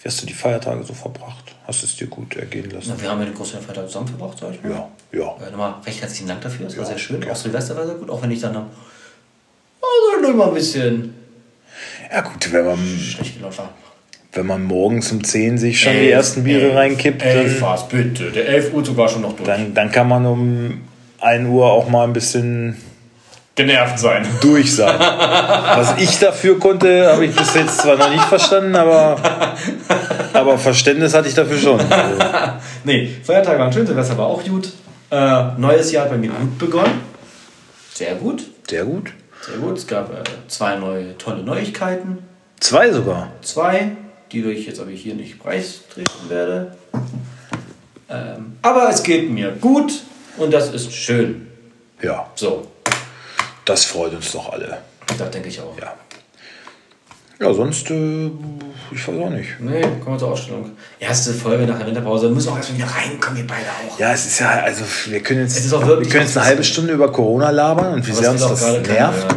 Wie 0.01 0.05
hast 0.09 0.21
du 0.21 0.25
die 0.27 0.33
Feiertage 0.33 0.83
so 0.83 0.93
verbracht? 0.93 1.55
Hast 1.65 1.81
du 1.81 1.85
es 1.87 1.95
dir 1.95 2.07
gut 2.07 2.35
ergehen 2.35 2.69
lassen? 2.69 2.93
Na, 2.95 3.01
wir 3.01 3.09
haben 3.09 3.19
ja 3.19 3.25
den 3.25 3.33
großen 3.33 3.59
Feiertag 3.61 3.87
zusammen 3.87 4.07
verbracht, 4.07 4.37
sag 4.39 4.53
ich 4.53 4.63
mal. 4.63 4.71
Ja, 4.71 4.89
ja. 5.11 5.47
Äh, 5.47 5.51
nochmal 5.51 5.75
recht 5.85 6.01
herzlichen 6.01 6.27
Dank 6.27 6.41
dafür. 6.41 6.67
Es 6.67 6.77
war 6.77 6.83
Ja, 6.83 6.89
sehr 6.89 6.97
schön. 6.99 7.19
gerne. 7.19 7.33
Auch 7.33 7.35
Silvester 7.37 7.75
war 7.75 7.85
sehr 7.85 7.95
gut, 7.95 8.09
auch 8.09 8.21
wenn 8.21 8.31
ich 8.31 8.39
dann 8.41 8.53
noch. 8.53 8.67
Also 10.19 10.33
mal 10.33 10.47
ein 10.49 10.53
bisschen 10.53 11.13
Ja 12.11 12.21
gut, 12.21 12.51
wenn 12.51 12.65
man, 12.65 12.77
schlecht 12.99 13.37
gelaufen 13.37 13.59
war. 13.59 13.73
wenn 14.33 14.45
man 14.45 14.63
morgens 14.63 15.11
um 15.11 15.23
10 15.23 15.57
sich 15.57 15.79
schon 15.79 15.93
die 15.93 16.09
ersten 16.09 16.43
Biere 16.43 16.75
reinkippt, 16.75 17.21
Elf 17.23 17.59
dann, 17.59 17.87
bitte. 17.89 18.31
Der 18.31 18.47
11 18.47 18.73
Uhr 18.73 18.85
sogar 18.85 19.07
schon 19.09 19.21
noch 19.21 19.33
durch. 19.35 19.47
dann, 19.47 19.73
dann 19.73 19.91
kann 19.91 20.07
man 20.07 20.25
um 20.25 20.81
1 21.19 21.47
Uhr 21.49 21.65
auch 21.71 21.89
mal 21.89 22.03
ein 22.05 22.13
bisschen 22.13 22.77
Genervt 23.57 23.97
sein. 23.99 24.25
durch 24.41 24.75
sein. 24.75 24.97
Was 24.99 25.97
ich 25.97 26.19
dafür 26.19 26.59
konnte, 26.59 27.11
habe 27.11 27.25
ich 27.25 27.35
bis 27.35 27.55
jetzt 27.55 27.79
zwar 27.79 27.97
noch 27.97 28.11
nicht 28.11 28.23
verstanden, 28.23 28.75
aber, 28.75 29.17
aber 30.31 30.57
Verständnis 30.59 31.13
hatte 31.13 31.27
ich 31.27 31.33
dafür 31.33 31.57
schon. 31.57 31.79
Also, 31.91 32.23
Nee, 32.83 33.09
Feiertage 33.23 33.59
waren 33.59 33.73
schön, 33.73 33.85
Silvester 33.85 34.17
war 34.17 34.27
auch 34.27 34.43
gut. 34.43 34.71
Äh, 35.09 35.43
neues 35.57 35.91
Jahr 35.91 36.03
hat 36.05 36.11
bei 36.11 36.17
mir 36.17 36.29
gut 36.29 36.57
begonnen. 36.59 37.01
Sehr 37.93 38.15
gut. 38.15 38.43
sehr 38.69 38.85
gut. 38.85 39.11
Sehr 39.41 39.57
gut. 39.57 39.77
Es 39.77 39.87
gab 39.87 40.13
äh, 40.13 40.23
zwei 40.47 40.75
neue 40.75 41.17
tolle 41.17 41.41
Neuigkeiten. 41.41 42.19
Zwei 42.59 42.91
sogar. 42.91 43.31
Zwei, 43.41 43.91
die 44.31 44.43
ich 44.51 44.67
jetzt 44.67 44.79
aber 44.79 44.91
hier 44.91 45.15
nicht 45.15 45.41
preistreten 45.41 46.29
werde. 46.29 46.75
Ähm, 48.09 48.57
aber 48.61 48.89
es 48.89 49.01
geht 49.01 49.29
mir 49.31 49.51
gut 49.51 49.91
und 50.37 50.53
das 50.53 50.71
ist 50.73 50.93
schön. 50.93 51.47
Ja, 52.01 52.27
So, 52.35 52.67
das 53.67 53.85
freut 53.85 54.13
uns 54.13 54.31
doch 54.31 54.51
alle. 54.51 54.77
das 55.17 55.29
denke 55.31 55.49
ich 55.49 55.59
auch. 55.61 55.77
Ja. 55.79 55.93
Ja, 57.39 57.53
sonst, 57.53 57.91
äh, 57.91 58.25
ich 58.91 59.07
weiß 59.07 59.15
auch 59.19 59.29
nicht. 59.29 59.59
Nee, 59.59 59.81
kommen 60.03 60.15
wir 60.15 60.17
zur 60.17 60.31
Ausstellung. 60.31 60.71
Erste 60.99 61.33
Folge 61.33 61.67
nach 61.67 61.77
der 61.77 61.85
Winterpause. 61.85 62.29
Wir 62.29 62.33
müssen 62.33 62.49
auch 62.49 62.57
erstmal 62.57 62.79
wieder 62.79 62.87
reinkommen, 62.89 63.37
wir 63.37 63.45
beide 63.47 63.61
auch. 63.93 63.99
Ja, 63.99 64.11
es 64.11 64.25
ist 64.25 64.39
ja, 64.39 64.49
also 64.61 64.83
wir 65.05 65.19
können 65.19 65.41
jetzt, 65.41 65.55
Es 65.55 65.65
ist 65.65 65.73
auch 65.73 65.85
wir 65.87 65.97
können 65.97 66.23
jetzt 66.25 66.35
eine 66.35 66.47
halbe 66.47 66.63
Stunde 66.63 66.93
über 66.93 67.11
Corona 67.11 67.51
labern 67.51 67.93
und 67.93 68.07
wie 68.07 68.11
sehr 68.11 68.31
uns 68.31 68.41
das 68.41 68.61
nervt. 68.61 68.87
hören. 68.89 69.35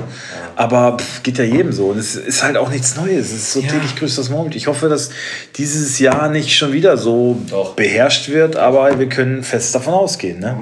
Aber 0.56 0.96
pff, 0.98 1.22
geht 1.22 1.36
ja 1.36 1.44
jedem 1.44 1.72
so. 1.72 1.88
Und 1.88 1.98
es 1.98 2.16
ist 2.16 2.42
halt 2.42 2.56
auch 2.56 2.70
nichts 2.70 2.96
Neues. 2.96 3.26
Es 3.26 3.32
ist 3.32 3.52
so 3.52 3.60
Ja. 3.60 3.68
täglich 3.70 3.94
grüßt 3.96 4.16
das 4.16 4.30
Mond. 4.30 4.56
Ich 4.56 4.66
hoffe, 4.66 4.88
dass 4.88 5.10
dieses 5.56 5.98
Jahr 5.98 6.30
nicht 6.30 6.56
schon 6.56 6.72
wieder 6.72 6.96
so 6.96 7.38
Doch. 7.50 7.74
beherrscht 7.74 8.30
wird, 8.30 8.56
aber 8.56 8.98
wir 8.98 9.10
können 9.10 9.42
fest 9.42 9.74
davon 9.74 9.92
ausgehen. 9.92 10.38
Ne? 10.40 10.56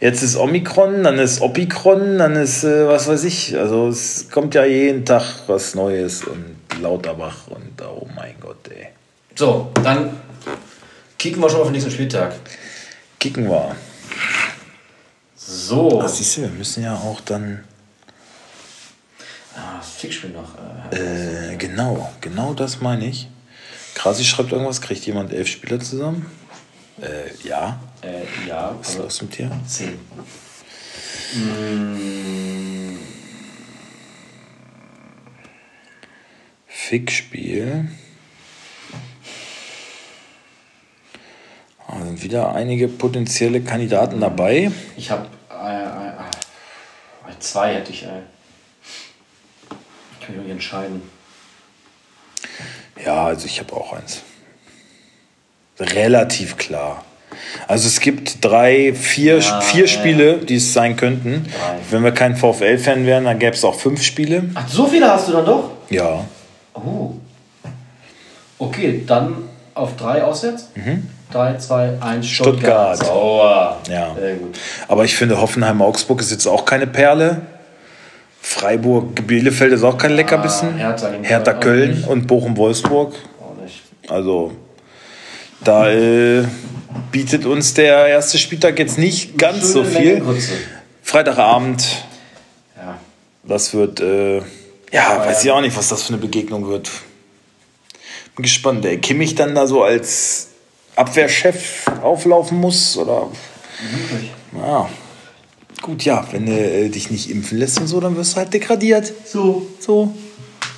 Jetzt 0.00 0.22
ist 0.22 0.36
Omikron, 0.36 1.04
dann 1.04 1.18
ist 1.18 1.40
Opikron, 1.40 2.18
dann 2.18 2.36
ist 2.36 2.64
äh, 2.64 2.86
was 2.86 3.08
weiß 3.08 3.24
ich. 3.24 3.56
Also 3.56 3.88
es 3.88 4.28
kommt 4.30 4.54
ja 4.54 4.64
jeden 4.64 5.04
Tag 5.04 5.22
was 5.46 5.74
Neues 5.74 6.24
und 6.24 6.56
Lauterbach 6.80 7.48
und 7.48 7.80
oh 7.82 8.06
mein 8.14 8.34
Gott, 8.40 8.68
ey. 8.68 8.88
So, 9.34 9.70
dann 9.82 10.16
kicken 11.18 11.40
wir 11.42 11.48
schon 11.48 11.60
auf 11.60 11.66
den 11.66 11.72
nächsten 11.72 11.90
Spieltag. 11.90 12.34
Kicken 13.18 13.48
wir. 13.48 13.74
So. 15.36 16.02
Ach, 16.02 16.08
siehst 16.08 16.36
du, 16.36 16.42
wir 16.42 16.48
müssen 16.48 16.82
ja 16.82 16.94
auch 16.94 17.20
dann. 17.20 17.64
Ah, 19.56 19.78
das 19.78 19.90
Fixspiel 19.90 20.30
noch. 20.30 20.54
Äh, 20.92 21.52
Äh, 21.52 21.56
genau, 21.56 22.12
genau 22.20 22.54
das 22.54 22.80
meine 22.80 23.06
ich. 23.06 23.28
Krasi 23.94 24.24
schreibt 24.24 24.52
irgendwas, 24.52 24.80
kriegt 24.80 25.06
jemand 25.06 25.32
elf 25.32 25.48
Spieler 25.48 25.80
zusammen? 25.80 26.26
Äh, 27.00 27.30
ja. 27.46 27.78
Äh, 28.04 28.48
ja, 28.48 28.76
Was 28.78 28.90
ist 28.90 28.98
los 28.98 29.22
mit 29.22 29.38
dir? 29.38 29.50
10. 29.66 29.98
Mm, 31.34 32.98
Fickspiel. 36.66 37.88
Da 41.88 42.04
sind 42.04 42.22
wieder 42.22 42.54
einige 42.54 42.88
potenzielle 42.88 43.62
Kandidaten 43.62 44.20
dabei. 44.20 44.70
ich 44.96 45.10
habe 45.10 45.28
äh, 45.50 45.82
äh, 45.82 47.32
äh, 47.32 47.38
zwei 47.38 47.74
hätte 47.74 47.92
ich. 47.92 48.02
Äh, 48.02 48.22
ich 50.20 50.26
kann 50.26 50.36
mich 50.36 50.44
nicht 50.44 50.52
entscheiden. 50.52 51.02
Ja, 53.04 53.26
also 53.26 53.46
ich 53.46 53.60
habe 53.60 53.72
auch 53.74 53.92
eins. 53.92 54.22
Relativ 55.78 56.56
klar. 56.56 57.04
Also 57.68 57.88
es 57.88 58.00
gibt 58.00 58.44
drei, 58.44 58.92
vier, 58.94 59.38
Ja, 59.38 59.60
vier. 59.60 59.86
Spiele, 59.86 60.38
die 60.38 60.56
es 60.56 60.72
sein 60.72 60.96
könnten. 60.96 61.44
Drei. 61.44 61.76
Wenn 61.90 62.04
wir 62.04 62.12
kein 62.12 62.36
VfL-Fan 62.36 63.06
wären, 63.06 63.24
dann 63.24 63.38
gäbe 63.38 63.54
es 63.54 63.64
auch 63.64 63.74
fünf 63.74 64.02
Spiele. 64.02 64.44
Ach, 64.54 64.68
so 64.68 64.86
viele 64.86 65.10
hast 65.10 65.28
du 65.28 65.32
dann 65.32 65.44
doch? 65.46 65.70
Ja. 65.90 66.24
Oh. 66.74 67.12
Okay, 68.58 69.02
dann 69.06 69.36
auf 69.74 69.96
drei 69.96 70.22
auswärts. 70.22 70.70
Drei, 71.30 71.56
zwei, 71.56 71.90
eins, 72.00 72.26
Stuttgart. 72.28 72.96
Sauer. 72.96 73.78
Ja. 73.90 74.14
Sehr 74.18 74.34
gut. 74.36 74.56
Aber 74.88 75.04
ich 75.04 75.16
finde, 75.16 75.40
Hoffenheim-Augsburg 75.40 76.20
ist 76.20 76.30
jetzt 76.30 76.46
auch 76.46 76.64
keine 76.64 76.86
Perle. 76.86 77.42
Freiburg-Bielefeld 78.40 79.72
ist 79.72 79.82
auch 79.82 79.96
kein 79.98 80.12
Leckerbissen. 80.12 80.76
Hertha 80.76 81.10
gegen 81.10 81.24
Hertha 81.24 81.54
Köln 81.54 82.04
und 82.06 82.26
Bochum-Wolfsburg. 82.26 83.14
Auch 83.40 83.62
nicht. 83.62 83.82
Also 84.08 84.52
da 85.64 85.90
äh, 85.90 86.44
bietet 87.10 87.46
uns 87.46 87.74
der 87.74 88.06
erste 88.06 88.38
Spieltag 88.38 88.78
jetzt 88.78 88.98
nicht 88.98 89.36
ganz 89.38 89.72
so 89.72 89.84
viel. 89.84 90.22
Freitagabend, 91.02 91.84
Ja. 92.76 92.98
das 93.42 93.74
wird, 93.74 94.00
äh, 94.00 94.38
ja, 94.92 95.18
weiß 95.26 95.44
ich 95.44 95.50
auch 95.50 95.60
nicht, 95.60 95.76
was 95.76 95.88
das 95.88 96.02
für 96.04 96.10
eine 96.10 96.18
Begegnung 96.18 96.68
wird. 96.68 96.90
Bin 98.36 98.42
gespannt, 98.42 98.84
ey. 98.84 98.98
Kimmich 98.98 99.34
dann 99.34 99.54
da 99.54 99.66
so 99.66 99.82
als 99.82 100.48
Abwehrchef 100.96 101.86
auflaufen 102.02 102.58
muss 102.58 102.96
oder 102.96 103.28
Wirklich. 103.92 104.30
ja. 104.56 104.88
Gut, 105.82 106.04
ja, 106.04 106.26
wenn 106.30 106.46
du 106.46 106.52
äh, 106.52 106.88
dich 106.88 107.10
nicht 107.10 107.30
impfen 107.30 107.58
lässt 107.58 107.78
und 107.80 107.86
so, 107.88 108.00
dann 108.00 108.16
wirst 108.16 108.32
du 108.32 108.36
halt 108.38 108.54
degradiert. 108.54 109.12
So. 109.26 109.66
So. 109.78 110.14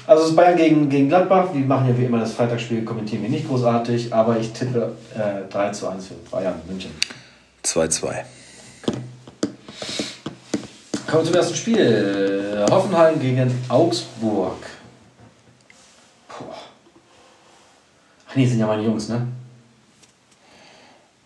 Also 0.06 0.22
es 0.24 0.30
ist 0.30 0.36
Bayern 0.36 0.56
gegen, 0.56 0.88
gegen 0.88 1.08
Gladbach. 1.08 1.48
Die 1.52 1.58
machen 1.60 1.88
ja 1.88 1.98
wie 1.98 2.04
immer 2.04 2.20
das 2.20 2.32
Freitagsspiel, 2.32 2.84
kommentieren 2.84 3.22
wir 3.22 3.28
nicht 3.30 3.48
großartig, 3.48 4.12
aber 4.14 4.38
ich 4.38 4.52
tippe 4.52 4.92
äh, 5.14 5.50
3 5.52 5.70
zu 5.70 5.88
1 5.88 6.06
für 6.06 6.14
Bayern 6.30 6.60
München. 6.68 6.92
2-2. 7.64 8.00
Kommen 11.08 11.22
wir 11.22 11.24
zum 11.24 11.34
ersten 11.34 11.54
Spiel. 11.54 12.66
Hoffenheim 12.70 13.20
gegen 13.20 13.52
Augsburg. 13.68 14.56
Puh. 16.28 16.44
Ach 18.28 18.36
nee, 18.36 18.46
sind 18.46 18.60
ja 18.60 18.66
meine 18.66 18.82
Jungs, 18.82 19.08
ne? 19.08 19.26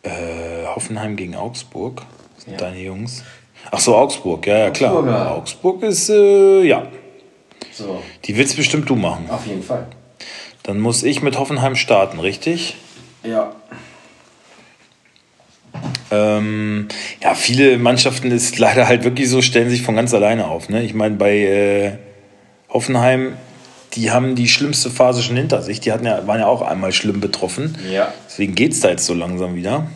Äh, 0.03 0.67
Hoffenheim 0.67 1.17
gegen 1.17 1.35
Augsburg. 1.35 2.03
Sind 2.39 2.53
Ja. 2.53 2.59
deine 2.59 2.79
Jungs? 2.81 3.23
Ach 3.71 3.79
so, 3.79 3.95
Augsburg, 3.95 4.47
ja, 4.47 4.57
ja, 4.59 4.71
klar. 4.71 5.33
Augsburg 5.33 5.83
ist, 5.83 6.09
äh, 6.09 6.63
ja. 6.63 6.83
So, 7.81 8.03
Die 8.27 8.37
willst 8.37 8.57
bestimmt 8.57 8.91
du 8.91 8.95
machen. 8.97 9.31
auf 9.31 9.47
jeden 9.47 9.63
Fall. 9.63 9.87
Dann 10.65 10.79
muss 10.81 11.03
ich 11.03 11.23
mit 11.23 11.39
Hoffenheim 11.39 11.77
starten, 11.77 12.21
richtig? 12.21 12.77
Ja. 13.25 13.53
Ähm, 16.11 16.89
ja, 17.23 17.35
viele 17.35 17.79
Mannschaften 17.79 18.31
ist 18.31 18.59
leider 18.59 18.87
halt 18.87 19.05
wirklich 19.05 19.31
so, 19.31 19.41
stellen 19.41 19.71
sich 19.71 19.81
von 19.83 19.97
ganz 19.97 20.13
alleine 20.13 20.49
auf. 20.49 20.69
Ne? 20.69 20.83
Ich 20.83 20.93
meine, 20.93 21.15
bei 21.17 21.39
äh, 21.39 21.93
Hoffenheim, 22.69 23.37
die 23.95 24.11
haben 24.11 24.35
die 24.35 24.49
schlimmste 24.49 24.91
Phase 24.91 25.23
schon 25.23 25.37
hinter 25.37 25.63
sich. 25.63 25.81
Die 25.81 25.91
hatten 25.93 26.05
ja, 26.05 26.27
waren 26.27 26.41
ja 26.41 26.47
auch 26.47 26.61
einmal 26.61 26.93
schlimm 26.93 27.21
betroffen. 27.21 27.79
Ja. 27.91 28.13
Deswegen 28.29 28.55
geht 28.55 28.73
es 28.73 28.81
da 28.81 28.91
jetzt 28.91 29.07
so 29.07 29.15
langsam 29.15 29.55
wieder. 29.55 29.87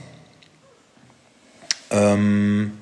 Ähm, 1.90 2.72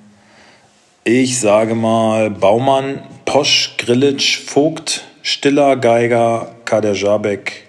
ich 1.04 1.40
sage 1.40 1.74
mal 1.74 2.30
Baumann, 2.30 3.02
Posch, 3.24 3.74
Grillitsch, 3.78 4.38
Vogt, 4.38 5.04
Stiller, 5.22 5.76
Geiger, 5.76 6.54
Kader 6.64 6.92
Jabek, 6.92 7.64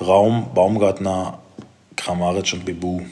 Raum, 0.00 0.50
Baumgartner, 0.54 1.38
Kramaric 1.96 2.52
und 2.52 2.64
Bibu. 2.64 3.02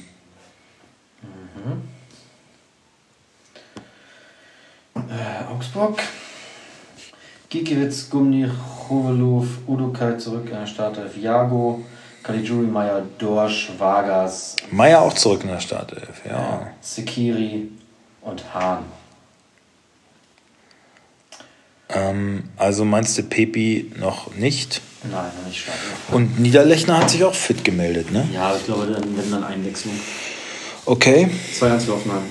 Äh, 4.94 5.52
Augsburg. 5.52 6.02
Gikiewicz, 7.48 8.10
Gumni, 8.10 8.48
Chovelov, 8.88 9.46
Udokai 9.66 10.18
zurück 10.18 10.46
in 10.50 10.58
der 10.58 10.66
Startelf, 10.66 11.16
Jago, 11.16 11.84
Caligiuri, 12.22 12.66
Meier, 12.66 13.02
Dorsch, 13.18 13.70
Vargas, 13.78 14.56
Meier 14.70 15.00
auch 15.00 15.12
zurück 15.14 15.42
in 15.44 15.50
der 15.50 15.60
Startelf, 15.60 16.22
ja. 16.28 16.66
Sekiri 16.80 17.68
und 18.22 18.42
Hahn. 18.52 18.84
Ähm, 21.88 22.44
also 22.56 22.84
meinst 22.84 23.16
du 23.16 23.22
Pepi 23.22 23.92
noch 23.96 24.34
nicht? 24.34 24.80
Nein, 25.04 25.30
noch 25.40 25.46
nicht 25.46 25.60
starten. 25.62 25.80
Und 26.14 26.40
Niederlechner 26.40 26.98
hat 26.98 27.10
sich 27.10 27.22
auch 27.24 27.34
fit 27.34 27.64
gemeldet, 27.64 28.10
ne? 28.10 28.28
Ja, 28.32 28.56
ich 28.56 28.64
glaube, 28.64 28.86
dann 28.86 29.16
werden 29.16 29.30
dann 29.30 29.44
Einwechslung. 29.44 29.94
Okay. 30.84 31.28
2-1 31.58 31.80
für 31.80 31.92
Hoffenheim. 31.92 32.22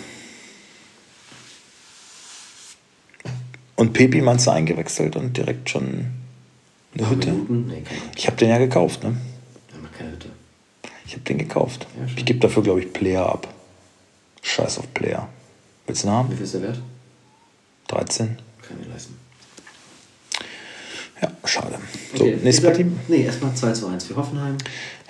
Und 3.76 3.94
Pepi 3.94 4.22
meinst 4.22 4.48
du 4.48 4.52
eingewechselt 4.52 5.16
und 5.16 5.36
direkt 5.36 5.70
schon 5.70 6.06
eine 6.98 7.10
Hütte? 7.10 7.32
Nee, 7.32 7.84
Ich 8.16 8.28
habe 8.28 8.38
den 8.38 8.50
ja 8.50 8.58
gekauft, 8.58 9.04
ne? 9.04 9.16
wir 9.70 9.78
haben 9.78 9.90
keine 9.98 10.12
Hütte. 10.12 10.30
Ich 11.06 11.14
habe 11.14 11.24
den 11.24 11.38
gekauft. 11.38 11.86
Ja, 12.00 12.06
ich 12.16 12.26
gebe 12.26 12.40
dafür, 12.40 12.64
glaube 12.64 12.80
ich, 12.82 12.92
Player 12.94 13.26
ab. 13.28 13.48
Scheiß 14.42 14.80
auf 14.80 14.94
Player. 14.94 15.28
Willst 15.88 16.04
du 16.04 16.08
einen 16.08 16.16
Wie 16.18 16.20
haben? 16.24 16.36
viel 16.38 16.44
ist 16.46 16.54
der 16.54 16.62
wert? 16.62 16.80
13? 17.90 18.38
Kann 18.68 18.78
ich 18.82 18.88
leisten. 18.88 19.18
Ja, 21.22 21.32
schade. 21.46 21.78
So, 22.16 22.24
Okay, 22.24 22.32
nächste 22.44 22.50
ich 22.50 22.56
sag- 22.58 22.66
Partie. 22.72 22.86
Nee, 23.08 23.24
erstmal 23.24 23.56
2 23.56 23.72
zu 23.74 23.88
1 23.88 24.04
für 24.06 24.16
Hoffenheim. 24.16 24.58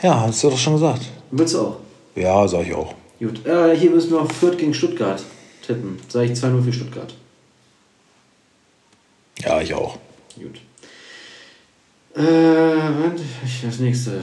Ja, 0.02 0.22
hast 0.22 0.44
du 0.44 0.50
doch 0.50 0.58
schon 0.58 0.74
gesagt. 0.74 1.02
Willst 1.32 1.54
du 1.56 1.62
auch? 1.62 1.78
Ja, 2.16 2.48
sag 2.48 2.66
ich 2.68 2.74
auch. 2.74 2.94
Gut. 3.20 3.46
Äh, 3.46 3.76
hier 3.76 3.92
müssen 3.92 4.12
wir 4.12 4.22
auf 4.22 4.32
Fürth 4.32 4.58
gegen 4.58 4.74
Stuttgart 4.74 5.24
tippen. 5.66 5.98
Sag 6.08 6.26
ich 6.26 6.32
2-0 6.32 6.64
für 6.64 6.74
Stuttgart. 6.74 7.14
Ja, 9.40 9.62
ich 9.62 9.74
auch. 9.74 9.98
Gut. 10.36 10.60
Äh, 12.16 12.22
das 13.64 13.80
nächste. 13.80 14.22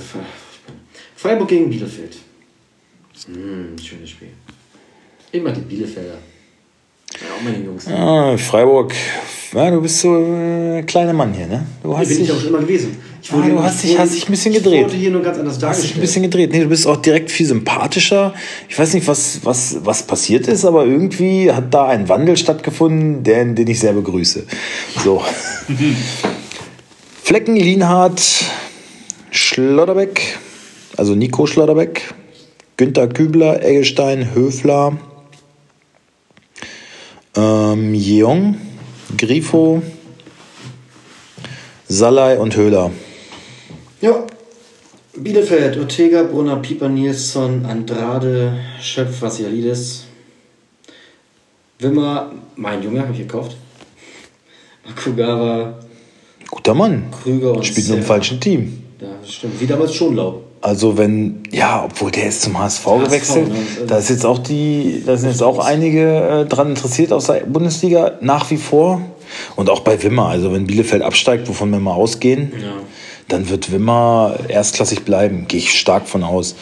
Freiburg 1.16 1.48
gegen 1.48 1.68
Bielefeld. 1.70 2.16
Hm, 3.26 3.76
schönes 3.78 4.10
Spiel. 4.10 4.30
Immer 5.32 5.52
die 5.52 5.60
Bielefelder. 5.60 6.14
Ja, 7.20 7.26
auch 7.38 7.42
meine 7.42 7.58
Jungs. 7.64 7.86
Ah, 7.88 8.36
Freiburg. 8.36 8.94
Ja, 9.54 9.70
du 9.70 9.82
bist 9.82 10.00
so 10.00 10.14
ein 10.14 10.78
äh, 10.78 10.82
kleiner 10.82 11.12
Mann 11.12 11.34
hier, 11.34 11.46
ne? 11.46 11.66
Du 11.82 11.96
hast 11.96 12.08
bin 12.08 12.18
ich 12.22 12.26
dich, 12.26 12.32
auch 12.32 12.38
schon 12.40 12.48
immer 12.48 12.60
gewesen. 12.60 12.96
Ich 13.22 13.30
Ah, 13.32 13.36
du 13.46 13.62
hast 13.62 13.82
dich- 13.84 13.98
hast 13.98 14.14
dich 14.14 14.26
ein 14.26 14.30
bisschen 14.30 14.54
gedreht. 14.54 14.80
Ich 14.80 14.84
wurde 14.86 14.96
hier 14.96 15.10
nur 15.10 15.22
ganz 15.22 15.38
anders 15.38 15.54
hast 15.54 15.60
dich 15.60 15.68
dargestellt. 15.68 15.94
ein 15.96 16.00
bisschen 16.00 16.22
gedreht. 16.22 16.52
Nee, 16.52 16.60
du 16.60 16.68
bist 16.68 16.86
auch 16.86 16.96
direkt 16.96 17.30
viel 17.30 17.46
sympathischer. 17.46 18.32
Ich 18.68 18.78
weiß 18.78 18.94
nicht, 18.94 19.06
was, 19.06 19.40
was, 19.44 19.76
was 19.84 20.04
passiert 20.04 20.48
ist, 20.48 20.64
aber 20.64 20.86
irgendwie 20.86 21.52
hat 21.52 21.72
da 21.74 21.86
ein 21.86 22.08
Wandel 22.08 22.36
stattgefunden, 22.38 23.22
den, 23.24 23.54
den 23.54 23.68
ich 23.68 23.78
sehr 23.78 23.92
begrüße. 23.92 24.44
So. 25.04 25.22
Flecken, 27.22 27.54
Lienhardt, 27.56 28.22
Schlotterbeck, 29.30 30.38
also 30.96 31.14
Nico 31.14 31.46
Schlotterbeck, 31.46 32.14
Günther 32.78 33.06
Kübler, 33.06 33.62
Eggestein, 33.64 34.34
Höfler, 34.34 34.96
ähm, 37.36 37.94
Jeong, 37.94 38.56
Grifo, 39.16 39.83
Salai 41.88 42.38
und 42.38 42.57
Höhler. 42.57 42.90
Ja. 44.01 44.27
Bielefeld, 45.14 45.77
Ortega, 45.77 46.22
Brunner, 46.22 46.57
Pieper, 46.57 46.88
Nilsson, 46.88 47.66
Andrade, 47.66 48.59
Schöpf, 48.81 49.20
Vassialidis, 49.20 50.05
Wimmer, 51.79 52.33
mein 52.57 52.83
Junge, 52.83 53.03
habe 53.03 53.12
ich 53.12 53.18
gekauft. 53.18 53.57
Makugawa, 54.87 55.79
Guter 56.53 56.75
Mann. 56.75 57.05
Krüger 57.22 57.53
und 57.53 57.64
Spielt 57.64 57.88
nur 57.88 57.96
im 57.98 58.03
falschen 58.05 58.38
Team. 58.38 58.85
Ja, 59.01 59.09
stimmt. 59.27 59.59
Wie 59.61 59.66
damals 59.66 59.94
Schonlau. 59.94 60.42
Also 60.62 60.96
wenn, 60.96 61.42
ja, 61.51 61.85
obwohl 61.85 62.11
der 62.12 62.29
ist 62.29 62.42
zum 62.42 62.57
HSV, 62.59 62.85
gewechselt. 63.05 63.48
ne? 63.48 63.57
Da 63.88 63.98
ist 63.98 64.11
jetzt 64.11 64.25
auch 64.25 64.38
die, 64.38 65.03
da 65.05 65.16
sind 65.16 65.31
jetzt 65.31 65.42
auch 65.42 65.59
einige 65.59 66.44
äh, 66.44 66.44
dran 66.46 66.70
interessiert 66.70 67.12
aus 67.12 67.27
der 67.27 67.40
Bundesliga 67.40 68.12
nach 68.20 68.48
wie 68.51 68.57
vor. 68.57 69.03
Und 69.57 69.68
auch 69.70 69.81
bei 69.81 70.01
Wimmer, 70.03 70.29
also 70.29 70.53
wenn 70.53 70.66
Bielefeld 70.66 71.03
absteigt, 71.03 71.48
wovon 71.48 71.70
wir 71.70 71.81
mal 71.81 71.94
ausgehen, 71.94 72.53
Ja. 72.62 72.75
dann 73.29 73.48
wird 73.51 73.72
Wimmer 73.72 74.37
erstklassig 74.46 75.05
bleiben. 75.05 75.46
Gehe 75.48 75.59
ich 75.59 75.77
stark 75.79 76.07
von 76.07 76.22
aus. 76.22 76.55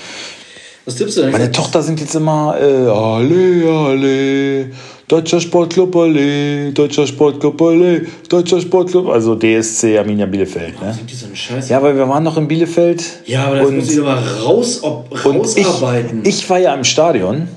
Was 0.86 0.96
tippst 0.96 1.18
du 1.18 1.22
denn? 1.22 1.32
Meine 1.32 1.52
Tochter 1.52 1.82
singt 1.82 2.00
jetzt 2.00 2.14
immer 2.14 2.56
äh, 2.58 2.86
Alle, 2.88 3.70
alle, 3.70 4.70
Deutscher 5.10 5.40
Sportclub, 5.40 5.96
alle, 5.96 6.70
Deutscher 6.70 7.04
Sportclub, 7.04 7.60
alle, 7.60 8.06
Deutscher 8.28 8.60
Sportclub. 8.60 9.08
Also 9.08 9.34
DSC 9.34 9.98
Arminia 9.98 10.24
Bielefeld. 10.24 10.80
Ne? 10.80 10.94
Sind 10.94 11.10
die 11.10 11.16
so 11.16 11.26
ein 11.26 11.34
Scheiß? 11.34 11.68
Ja, 11.68 11.82
weil 11.82 11.96
wir 11.96 12.08
waren 12.08 12.22
noch 12.22 12.36
in 12.36 12.46
Bielefeld. 12.46 13.02
Ja, 13.26 13.46
aber 13.46 13.56
das 13.56 13.68
und, 13.68 13.76
muss 13.78 13.90
ich 13.90 13.98
aber 13.98 14.22
raus, 14.44 14.84
ob, 14.84 15.10
und 15.26 15.58
ich, 15.58 15.66
rausarbeiten. 15.66 16.20
ich 16.24 16.48
war 16.48 16.60
ja 16.60 16.72
im 16.74 16.84
Stadion 16.84 17.48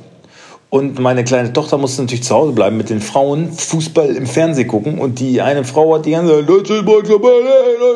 und 0.71 0.97
meine 0.97 1.23
kleine 1.23 1.53
Tochter 1.53 1.77
musste 1.77 2.01
natürlich 2.01 2.23
zu 2.23 2.33
Hause 2.33 2.53
bleiben 2.53 2.75
mit 2.75 2.89
den 2.89 3.01
Frauen, 3.01 3.51
Fußball 3.51 4.15
im 4.15 4.25
Fernsehen 4.25 4.67
gucken 4.67 4.97
und 4.97 5.19
die 5.19 5.39
eine 5.39 5.63
Frau 5.63 5.93
hat 5.93 6.07
die 6.07 6.11
ganze 6.11 6.33
Zeit 6.33 6.49
Deutscher 6.49 6.79
Sportclub, 6.79 7.23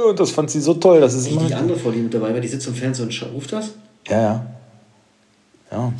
und 0.07 0.19
das 0.19 0.29
fand 0.29 0.51
sie 0.51 0.61
so 0.61 0.75
toll. 0.75 1.01
Das 1.01 1.15
ist 1.15 1.31
die, 1.31 1.35
die 1.35 1.55
andere 1.55 1.79
Frau, 1.79 1.89
die 1.89 1.97
mit 1.97 2.13
dabei 2.13 2.31
war, 2.31 2.39
die 2.39 2.47
sitzt 2.47 2.67
im 2.67 2.75
Fernsehen 2.75 3.07
und 3.07 3.33
ruft 3.33 3.53
das? 3.53 3.71
Ja, 4.07 4.21
ja. 4.21 4.45
Ja. 5.71 5.93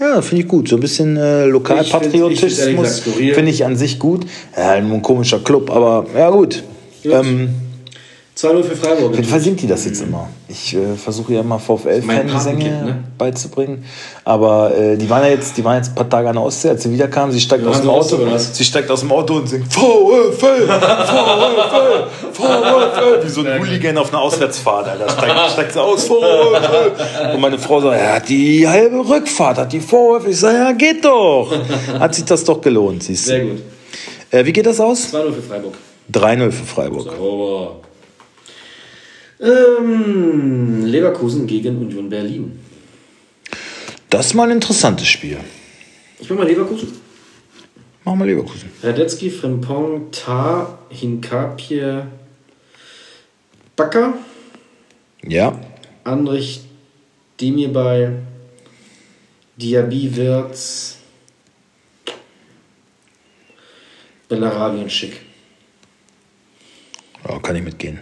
Ja, 0.00 0.22
finde 0.22 0.42
ich 0.42 0.48
gut. 0.48 0.68
So 0.68 0.76
ein 0.76 0.80
bisschen 0.80 1.16
äh, 1.16 1.20
Ich 1.20 1.26
find- 1.42 1.46
ich 1.46 1.52
Lokalpatriotismus 1.52 2.58
ehrlich 2.58 2.76
gesagt 2.76 3.02
skurril. 3.02 3.34
finde 3.34 3.50
ich 3.50 3.64
an 3.66 3.76
sich 3.76 3.98
gut. 3.98 4.24
Ja, 4.56 4.70
ein 4.70 5.02
komischer 5.02 5.38
Club, 5.40 5.70
aber 5.70 6.06
ja 6.16 6.30
gut. 6.30 6.62
Gut. 7.02 7.12
Ähm, 7.12 7.50
2-0 8.40 8.62
für 8.62 8.76
Freiburg. 8.76 9.10
auf 9.10 9.16
jeden 9.16 9.28
Fall 9.28 9.40
singt 9.40 9.60
die 9.60 9.66
das 9.66 9.84
jetzt 9.84 10.00
immer. 10.00 10.28
Ich 10.48 10.74
äh, 10.74 10.96
versuche 10.96 11.34
ja 11.34 11.42
VfL-Fangesänge 11.42 12.32
Patenkind, 12.32 12.84
ne? 12.86 13.04
beizubringen. 13.18 13.84
Aber 14.24 14.74
äh, 14.74 14.96
die 14.96 15.10
waren 15.10 15.22
ja 15.24 15.28
jetzt, 15.28 15.58
die 15.58 15.64
waren 15.64 15.76
jetzt 15.76 15.90
ein 15.90 15.94
paar 15.94 16.08
Tage 16.08 16.28
an 16.30 16.36
der 16.36 16.44
Ostsee, 16.44 16.70
als 16.70 16.82
sie 16.82 16.90
wiederkamen. 16.90 17.32
Sie 17.32 17.40
steigt 17.40 17.64
Ja, 17.64 17.68
aus 17.70 17.80
dem 17.82 17.90
Auto. 17.90 18.18
Sie 18.38 18.64
steigt 18.64 18.90
aus 18.90 19.00
dem 19.00 19.12
Auto 19.12 19.34
und 19.34 19.46
singt 19.46 19.70
VfL, 19.70 20.32
VfL, 20.32 20.66
VfL. 22.32 23.24
Wie 23.24 23.28
so 23.28 23.42
ein 23.42 23.58
Hooligan 23.60 23.98
auf 23.98 24.08
einer 24.10 24.22
Auswärtsfahrt, 24.22 24.88
Alter. 24.88 25.08
Steigt, 25.10 25.34
steigt 25.52 25.72
sie 25.72 25.82
aus, 25.82 26.04
VfL. 26.04 27.34
Und 27.34 27.40
meine 27.40 27.58
Frau 27.58 27.80
sagt, 27.82 28.00
ja, 28.00 28.20
die 28.20 28.66
halbe 28.66 29.06
Rückfahrt 29.06 29.58
hat 29.58 29.72
die 29.72 29.80
VfL. 29.80 30.30
Ich 30.30 30.38
sage, 30.40 30.56
ja, 30.56 30.72
geht 30.72 31.04
doch. 31.04 31.52
Hat 31.98 32.14
sich 32.14 32.24
das 32.24 32.42
doch 32.44 32.62
gelohnt, 32.62 33.02
siehst 33.02 33.26
du. 33.26 33.30
Sehr 33.32 33.44
gut. 33.44 33.62
Äh, 34.30 34.44
wie 34.46 34.52
geht 34.52 34.64
das 34.64 34.80
aus? 34.80 35.12
2-0 35.12 35.32
für 35.34 35.42
Freiburg. 35.42 35.74
3-0 36.10 36.50
für 36.50 36.64
Freiburg. 36.64 37.04
Sauber. 37.04 37.76
Ähm, 39.40 40.84
Leverkusen 40.84 41.46
gegen 41.46 41.78
Union 41.78 42.08
Berlin. 42.10 42.58
Das 44.10 44.26
ist 44.26 44.34
mal 44.34 44.44
ein 44.44 44.56
interessantes 44.56 45.08
Spiel. 45.08 45.38
Ich 46.18 46.28
mach 46.28 46.36
mal 46.38 46.46
Leverkusen. 46.46 46.88
Machen 48.04 48.18
wir 48.18 48.26
Leverkusen. 48.26 48.70
Radetzky, 48.82 49.30
Frimpong, 49.30 50.10
Tar, 50.10 50.78
Hinkapie, 50.90 52.02
Bakker, 53.76 54.14
Ja. 55.24 55.58
Andrich, 56.04 56.62
Demirbay, 57.40 58.10
Diaby, 59.56 60.16
Wirtz, 60.16 60.96
Bellarabi 64.28 64.78
und 64.78 64.90
Schick. 64.92 65.20
Ja, 67.26 67.38
kann 67.38 67.56
ich 67.56 67.62
mitgehen. 67.62 68.00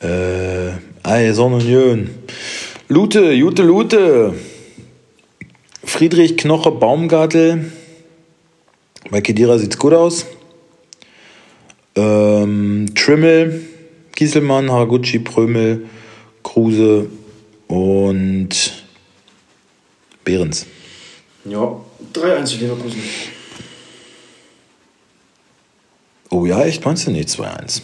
Äh, 0.00 0.72
Ei, 1.02 1.32
Sonne 1.32 1.56
und 1.56 1.64
Jön. 1.64 2.10
Lute, 2.88 3.32
Jute, 3.32 3.62
Lute. 3.62 4.34
Friedrich, 5.84 6.36
Knoche, 6.36 6.70
Baumgartel. 6.70 7.70
Bei 9.10 9.20
Kedira 9.20 9.58
sieht's 9.58 9.78
gut 9.78 9.92
aus. 9.92 10.26
Ähm, 11.96 12.86
Trimmel, 12.94 13.62
Gieselmann, 14.14 14.70
Haraguchi, 14.70 15.18
Prömel, 15.18 15.86
Kruse 16.42 17.10
und 17.66 18.84
Behrens. 20.24 20.66
Ja, 21.44 21.80
3-1 22.14 22.54
für 22.54 22.64
Leverkusen. 22.64 23.02
Oh 26.30 26.46
ja, 26.46 26.62
echt? 26.64 26.84
Meinst 26.84 27.06
du? 27.06 27.10
Nee, 27.10 27.22
2-1. 27.22 27.82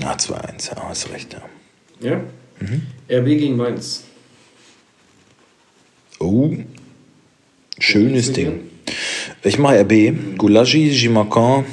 Ja, 0.00 0.14
2-1, 0.14 0.74
ja, 0.74 0.88
hast 0.88 1.10
recht, 1.10 1.32
ja. 1.32 1.42
Ja? 2.00 2.20
RB 3.08 3.26
gegen 3.26 3.56
Mainz. 3.56 4.04
Oh, 6.18 6.50
Schönes 7.78 8.32
Ding. 8.32 8.60
Ich 9.42 9.58
mache 9.58 9.80
RB. 9.80 10.38
Gulagi, 10.38 10.88
Gimacan, 10.90 11.66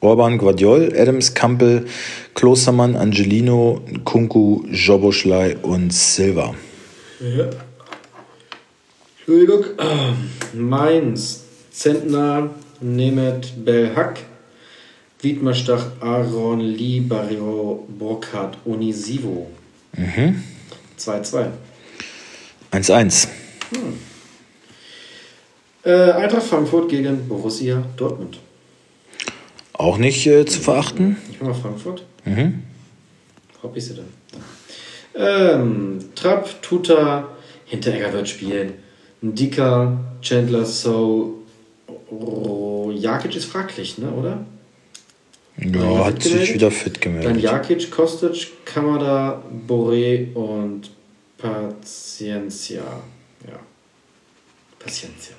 Orban, 0.00 0.36
Guardiol, 0.36 0.92
Adams, 0.96 1.32
Kampel, 1.32 1.86
Klostermann, 2.34 2.96
Angelino, 2.96 3.82
Kunku, 4.04 4.64
Joboschlei 4.70 5.56
und 5.58 5.92
Silva. 5.92 6.54
Ja. 7.20 7.50
Entschuldigung. 9.18 9.64
Mainz, 10.54 11.44
Zentner, 11.70 12.50
Nemet, 12.80 13.64
Belhack, 13.64 14.20
Wiedmer 15.20 15.54
Stach, 15.54 15.86
Aaron, 16.00 16.60
Lee, 16.60 17.00
Barrio, 17.00 17.86
Burkhardt, 17.88 18.58
Onisivo. 18.64 19.50
Mhm. 19.96 20.42
2-2. 20.98 21.46
1-1. 22.72 23.28
Äh, 25.84 26.12
Eintracht 26.12 26.42
Frankfurt 26.42 26.88
gegen 26.88 27.28
Borussia 27.28 27.82
Dortmund. 27.96 28.38
Auch 29.72 29.98
nicht 29.98 30.26
äh, 30.26 30.44
zu 30.44 30.60
verachten. 30.60 31.16
Ich 31.30 31.40
mach 31.40 31.48
mal 31.48 31.54
Frankfurt. 31.54 32.04
Mhm. 32.24 32.62
Wo 33.62 33.80
sie 33.80 33.94
denn? 33.94 34.04
Ähm, 35.14 35.98
Trapp, 36.14 36.62
Tuta, 36.62 37.28
Hinteregger 37.64 38.12
wird 38.12 38.28
spielen. 38.28 38.74
Ndika, 39.22 39.98
Chandler, 40.20 40.64
So, 40.64 41.42
Jakic 42.92 43.34
ist 43.34 43.46
fraglich, 43.46 43.98
ne, 43.98 44.10
oder? 44.10 44.44
Ja, 45.58 46.04
hat 46.04 46.22
sich 46.22 46.54
wieder 46.54 46.70
fit 46.70 46.96
Dann 46.96 47.00
gemeldet. 47.00 47.42
Jakic, 47.42 47.90
Kostic, 47.90 48.64
Kamada, 48.64 49.42
Boré 49.66 50.32
und 50.34 50.90
Paciencia. 51.38 52.82
Ja. 53.46 53.58
Paciencia. 54.78 55.34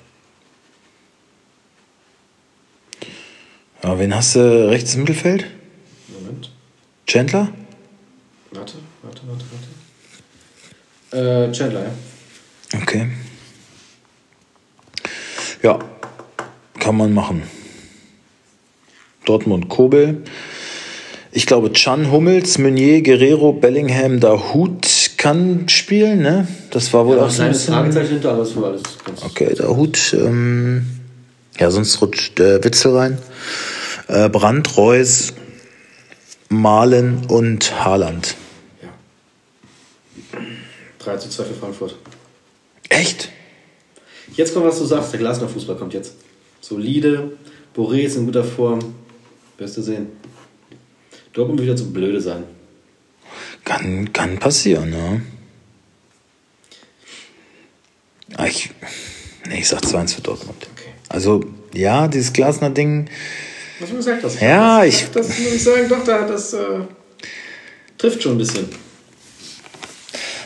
Ja, 3.82 3.98
wen 3.98 4.14
hast 4.14 4.34
du 4.34 4.68
rechts 4.68 4.94
im 4.94 5.00
Mittelfeld? 5.02 5.46
Moment. 6.08 6.50
Chandler? 7.06 7.52
Warte, 8.50 8.74
warte, 9.02 9.22
warte, 9.28 9.44
warte. 11.10 11.48
Äh, 11.48 11.52
Chandler, 11.52 11.84
ja. 11.84 12.80
Okay. 12.82 13.08
Ja, 15.62 15.78
kann 16.78 16.96
man 16.96 17.14
machen. 17.14 17.42
Dortmund, 19.28 19.68
Kobel. 19.68 20.22
Ich 21.30 21.46
glaube, 21.46 21.72
Chan, 21.72 22.10
Hummels, 22.10 22.58
Meunier, 22.58 23.02
Guerrero, 23.02 23.52
Bellingham, 23.52 24.18
Dahut 24.20 25.10
kann 25.18 25.68
spielen, 25.68 26.22
ne? 26.22 26.48
Das 26.70 26.92
war 26.94 27.06
wohl 27.06 27.16
Ja, 27.18 27.24
auch 27.24 27.30
so 27.30 27.42
ein 27.42 27.50
bisschen... 27.50 27.74
Fragezeichen 27.74 28.08
hinter, 28.14 28.32
aber 28.32 28.42
es 28.42 28.56
war 28.56 28.70
alles 28.70 28.82
Okay, 29.24 29.54
Dahut. 29.54 30.14
Ähm, 30.14 30.86
ja, 31.58 31.70
sonst 31.70 32.00
rutscht 32.00 32.40
äh, 32.40 32.64
Witzel 32.64 32.96
rein. 32.96 33.18
Äh, 34.06 34.30
Brandt, 34.30 34.76
Reus, 34.76 35.34
Malen 36.48 37.26
und 37.28 37.84
Haaland. 37.84 38.36
Ja. 38.82 38.88
3 41.00 41.16
zu 41.18 41.28
2 41.28 41.44
für 41.44 41.54
Frankfurt. 41.54 41.96
Echt? 42.88 43.28
Jetzt 44.34 44.54
kommt, 44.54 44.66
was 44.66 44.78
du 44.78 44.86
sagst. 44.86 45.12
Der 45.12 45.20
Glasner 45.20 45.48
Fußball 45.48 45.76
kommt 45.76 45.92
jetzt. 45.92 46.14
Solide. 46.60 47.32
Boré 47.76 48.00
ist 48.00 48.16
in 48.16 48.24
guter 48.24 48.44
Form. 48.44 48.94
Wirst 49.58 49.76
du 49.76 49.82
sehen. 49.82 50.06
Dortmund 51.32 51.58
wird 51.60 51.66
wieder 51.68 51.76
zu 51.76 51.92
blöde 51.92 52.20
sein. 52.20 52.44
Kann, 53.64 54.12
kann 54.12 54.38
passieren, 54.38 54.92
ja. 54.92 55.20
Ah, 58.36 58.46
Ich, 58.46 58.70
nee, 59.48 59.58
ich 59.60 59.68
sag 59.68 59.80
2-1 59.82 60.14
für 60.16 60.20
Dortmund. 60.22 60.66
Okay. 60.72 60.90
Also, 61.08 61.44
ja, 61.74 62.08
dieses 62.08 62.32
Glasner-Ding, 62.32 63.08
Was 63.80 63.90
du 63.90 63.96
gesagt 63.96 64.24
hast. 64.24 64.40
Ja, 64.40 64.84
ich- 64.84 65.06
Das 65.12 65.28
muss 65.28 65.52
ich 65.54 65.62
sagen, 65.62 65.88
doch, 65.88 66.04
da, 66.04 66.26
das 66.26 66.52
äh, 66.52 66.80
trifft 67.96 68.22
schon 68.22 68.32
ein 68.32 68.38
bisschen. 68.38 68.68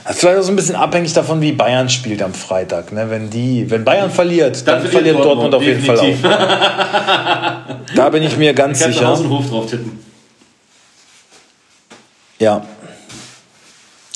Das 0.05 0.15
ist 0.15 0.21
vielleicht 0.21 0.39
auch 0.39 0.43
so 0.43 0.53
ein 0.53 0.57
bisschen 0.57 0.77
abhängig 0.77 1.13
davon, 1.13 1.41
wie 1.41 1.53
Bayern 1.53 1.89
spielt 1.89 2.23
am 2.23 2.35
Freitag. 2.35 2.93
Ne? 2.93 3.09
Wenn, 3.09 3.31
die, 3.31 3.71
wenn 3.71 3.85
Bayern 3.85 4.11
verliert, 4.11 4.67
dann, 4.67 4.87
verliert 4.87 5.19
Dortmund, 5.19 5.55
auf 5.55 5.63
jeden 5.63 5.83
Fall 5.85 5.99
auch. 5.99 6.05
Da 7.95 8.09
bin 8.09 8.23
ich 8.23 8.37
mir 8.39 8.55
ganz 8.55 8.81
Haus 8.81 8.87
sicher. 8.89 9.29
Hof 9.29 9.49
drauf 9.49 9.67
tippen. 9.67 9.99
Ja. 12.39 12.65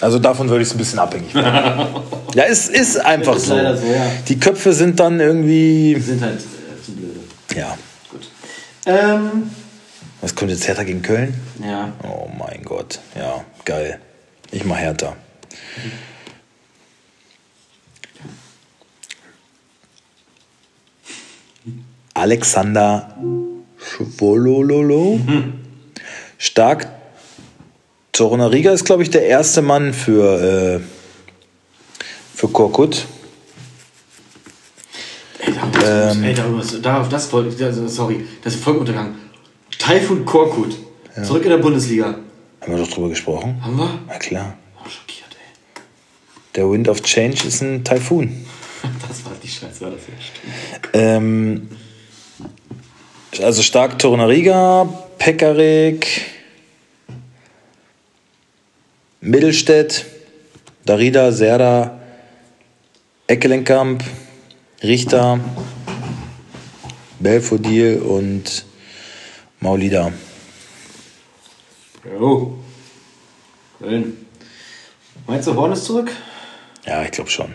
Also 0.01 0.18
davon 0.18 0.49
würde 0.49 0.62
ich 0.62 0.68
es 0.68 0.75
ein 0.75 0.79
bisschen 0.79 0.99
abhängig 0.99 1.33
machen. 1.35 1.87
ja, 2.35 2.44
es 2.44 2.68
ist 2.68 2.99
einfach 3.05 3.37
Ist 3.37 3.46
so. 3.46 3.55
so, 3.55 3.61
ja. 3.61 4.07
Die 4.29 4.38
Köpfe 4.38 4.72
sind 4.72 4.99
dann 5.01 5.20
irgendwie. 5.20 5.94
Die 5.94 6.01
sind 6.01 6.22
halt 6.22 6.40
äh, 6.40 6.85
zu 6.85 6.92
blöde. 6.92 7.20
Ja. 7.55 7.77
Gut. 8.11 8.29
Ähm, 8.87 9.51
Was 10.20 10.35
kommt 10.35 10.51
jetzt 10.51 10.66
Hertha 10.66 10.83
gegen 10.83 11.03
Köln? 11.03 11.35
ja. 11.62 11.92
Oh 12.03 12.29
mein 12.38 12.62
Gott. 12.64 12.99
Ja, 13.16 13.44
geil. 13.64 13.99
Ich 14.51 14.64
mach 14.64 14.77
Hertha. 14.79 15.16
Alexander 22.14 23.14
Schwolololo. 23.79 25.21
Stark. 26.38 26.88
Torunariga 28.12 28.73
ist, 28.73 28.85
glaube 28.87 29.03
ich, 29.03 29.11
der 29.11 29.27
erste 29.27 29.61
Mann 29.61 29.92
für, 29.92 30.81
äh, 30.81 30.81
für 32.35 32.49
Korkut. 32.49 33.05
Ey, 35.38 35.53
da, 35.53 36.11
Ähm. 36.12 36.25
ey, 36.25 36.35
darüber, 36.35 36.62
darauf, 36.81 37.11
das 37.11 37.29
sorry, 37.29 37.51
das 38.42 38.55
ist 38.55 38.64
Folgenuntergang. 38.64 39.14
Taifun 39.79 40.25
Korkut. 40.25 40.75
Zurück 41.23 41.45
in 41.45 41.51
der 41.51 41.59
Bundesliga. 41.59 42.07
Haben 42.07 42.73
wir 42.73 42.79
doch 42.79 42.88
drüber 42.90 43.11
gesprochen? 43.11 43.61
Haben 43.62 43.77
wir? 43.77 43.99
Na 44.07 44.19
klar. 44.19 44.57
Oh, 44.79 44.88
schockiert. 44.88 45.25
Der 46.57 46.71
Wind 46.71 46.88
of 46.88 47.03
Change 47.03 47.47
ist 47.47 47.61
ein 47.61 47.85
Taifun. 47.85 48.47
Das 49.07 49.25
war 49.27 49.33
die 49.42 49.49
Scheiße, 49.49 49.83
war 49.83 49.90
das 49.90 50.01
ja 50.09 50.14
stimmt. 50.19 50.95
Ähm, 50.95 51.69
also 53.42 53.62
stark 53.62 53.99
Torunariga, 53.99 54.88
Pekarik, 55.19 56.23
Mittelstädt, 59.21 60.07
Darida, 60.87 61.31
Serda, 61.31 62.01
Eckelenkamp, 63.27 64.03
Richter, 64.83 65.40
Belfodil 67.19 67.99
und 67.99 68.64
Maulida. 69.61 70.11
Jo. 72.19 72.59
Köln. 73.79 74.27
Meinst 75.27 75.49
du, 75.49 75.55
Horn 75.55 75.73
ist 75.73 75.85
zurück? 75.85 76.11
Ja, 76.87 77.03
ich 77.03 77.11
glaube 77.11 77.31
schon. 77.31 77.53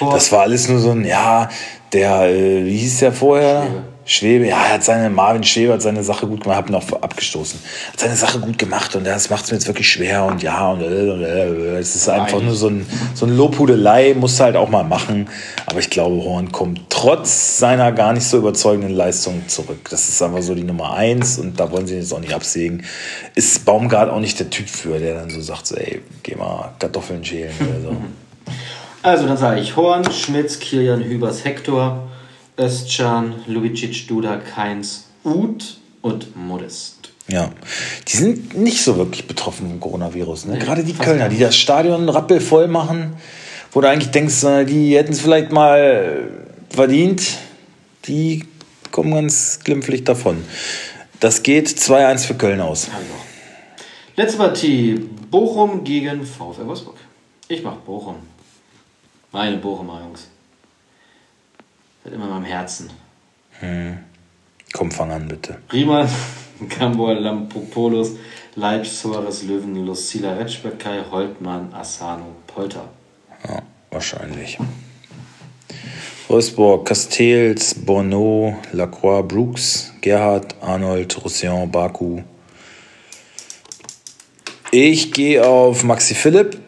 Horn. 0.00 0.14
Das 0.14 0.32
war 0.32 0.40
alles 0.40 0.68
nur 0.68 0.78
so 0.78 0.90
ein, 0.90 1.04
ja, 1.04 1.48
der, 1.92 2.28
äh, 2.28 2.64
wie 2.64 2.76
hieß 2.76 2.98
der 3.00 3.12
vorher? 3.12 3.66
Schwebe. 4.04 4.46
ja, 4.46 4.56
er 4.56 4.74
hat 4.74 4.84
seine, 4.84 5.10
Marvin 5.10 5.44
Schwebe 5.44 5.74
hat 5.74 5.82
seine 5.82 6.02
Sache 6.02 6.26
gut 6.26 6.42
gemacht, 6.42 6.56
hab 6.56 6.70
ihn 6.70 6.74
auch 6.74 6.92
abgestoßen. 7.02 7.60
Hat 7.92 8.00
seine 8.00 8.16
Sache 8.16 8.40
gut 8.40 8.56
gemacht 8.56 8.96
und 8.96 9.06
das 9.06 9.28
macht 9.28 9.44
es 9.44 9.50
mir 9.50 9.58
jetzt 9.58 9.66
wirklich 9.66 9.86
schwer 9.86 10.24
und 10.24 10.42
ja, 10.42 10.70
und 10.70 10.80
äh, 10.80 11.10
und, 11.10 11.22
äh, 11.22 11.78
es 11.78 11.94
ist 11.94 12.08
einfach 12.08 12.38
Nein. 12.38 12.46
nur 12.46 12.54
so 12.54 12.68
ein, 12.68 12.86
so 13.12 13.26
ein 13.26 13.36
Lobhudelei, 13.36 14.14
musst 14.18 14.40
du 14.40 14.44
halt 14.44 14.56
auch 14.56 14.70
mal 14.70 14.82
machen. 14.82 15.28
Aber 15.66 15.78
ich 15.80 15.90
glaube, 15.90 16.24
Horn 16.24 16.50
kommt 16.52 16.80
trotz 16.88 17.58
seiner 17.58 17.92
gar 17.92 18.14
nicht 18.14 18.24
so 18.24 18.38
überzeugenden 18.38 18.92
Leistung 18.92 19.46
zurück. 19.46 19.90
Das 19.90 20.08
ist 20.08 20.22
einfach 20.22 20.40
so 20.40 20.54
die 20.54 20.64
Nummer 20.64 20.94
eins 20.94 21.38
und 21.38 21.60
da 21.60 21.70
wollen 21.70 21.86
sie 21.86 21.92
ihn 21.92 22.00
jetzt 22.00 22.14
auch 22.14 22.20
nicht 22.20 22.32
absägen. 22.32 22.84
Ist 23.34 23.66
Baumgart 23.66 24.08
auch 24.08 24.20
nicht 24.20 24.40
der 24.40 24.48
Typ 24.48 24.70
für, 24.70 24.98
der 24.98 25.16
dann 25.16 25.28
so 25.28 25.42
sagt, 25.42 25.66
so, 25.66 25.76
ey, 25.76 26.00
geh 26.22 26.34
mal 26.34 26.72
Kartoffeln 26.78 27.22
schälen 27.22 27.52
oder 27.60 27.80
so. 27.82 27.96
Also, 29.02 29.26
dann 29.26 29.36
sage 29.36 29.60
ich 29.60 29.76
Horn, 29.76 30.10
Schmitz, 30.12 30.58
Kilian, 30.58 31.02
Hübers, 31.04 31.44
Hector, 31.44 32.08
Özcan, 32.58 33.34
Lubicic, 33.46 34.08
Duda, 34.08 34.36
Keins, 34.38 35.06
Uth 35.24 35.78
und 36.02 36.36
Modest. 36.36 37.10
Ja, 37.28 37.50
die 38.08 38.16
sind 38.16 38.56
nicht 38.56 38.82
so 38.82 38.96
wirklich 38.96 39.26
betroffen 39.26 39.68
vom 39.68 39.80
Coronavirus. 39.80 40.46
Ne? 40.46 40.54
Nee, 40.54 40.60
Gerade 40.60 40.82
die 40.82 40.94
Kölner, 40.94 41.28
die 41.28 41.38
das 41.38 41.56
Stadion 41.56 42.08
rappelvoll 42.08 42.68
machen, 42.68 43.16
wo 43.72 43.82
du 43.82 43.88
eigentlich 43.88 44.10
denkst, 44.10 44.40
die 44.66 44.96
hätten 44.96 45.12
es 45.12 45.20
vielleicht 45.20 45.52
mal 45.52 46.30
verdient, 46.70 47.22
die 48.06 48.46
kommen 48.90 49.12
ganz 49.12 49.60
glimpflich 49.62 50.04
davon. 50.04 50.42
Das 51.20 51.42
geht 51.42 51.68
2-1 51.68 52.26
für 52.26 52.34
Köln 52.34 52.60
aus. 52.60 52.86
Also. 52.86 53.06
Letzte 54.16 54.38
Partie: 54.38 54.94
Bochum 55.30 55.84
gegen 55.84 56.24
VfL 56.24 56.66
Wolfsburg. 56.66 56.96
Ich 57.48 57.62
mach 57.62 57.76
Bochum. 57.76 58.16
Meine 59.32 59.58
Bochumer 59.58 60.00
Jungs. 60.00 60.28
Seid 62.02 62.14
immer 62.14 62.24
in 62.24 62.30
meinem 62.30 62.44
Herzen. 62.44 62.90
Komm, 64.72 64.90
fang 64.90 65.10
an, 65.10 65.28
bitte. 65.28 65.58
Riemann, 65.72 66.08
Gambor, 66.78 67.14
Lampopoulos, 67.14 68.12
Leitsch, 68.54 68.88
Suarez, 68.88 69.42
Löwen, 69.42 69.86
Lucila, 69.86 70.34
Retschbekai, 70.34 71.04
Holtmann, 71.10 71.72
Asano, 71.74 72.36
Polter. 72.46 72.88
Ja, 73.46 73.62
wahrscheinlich. 73.90 74.58
Wolfsburg, 76.28 76.86
Castells, 76.86 77.74
Bourneau, 77.74 78.56
Lacroix, 78.72 79.22
Brooks, 79.26 79.92
Gerhard, 80.00 80.54
Arnold, 80.60 81.24
Roussillon, 81.24 81.70
Baku. 81.70 82.22
Ich 84.70 85.12
gehe 85.12 85.46
auf 85.46 85.84
Maxi 85.84 86.14
Philipp. 86.14 86.67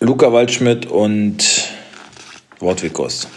Luca 0.00 0.30
Waldschmidt 0.32 0.86
und 0.86 1.68
Wortwikost. 2.58 3.28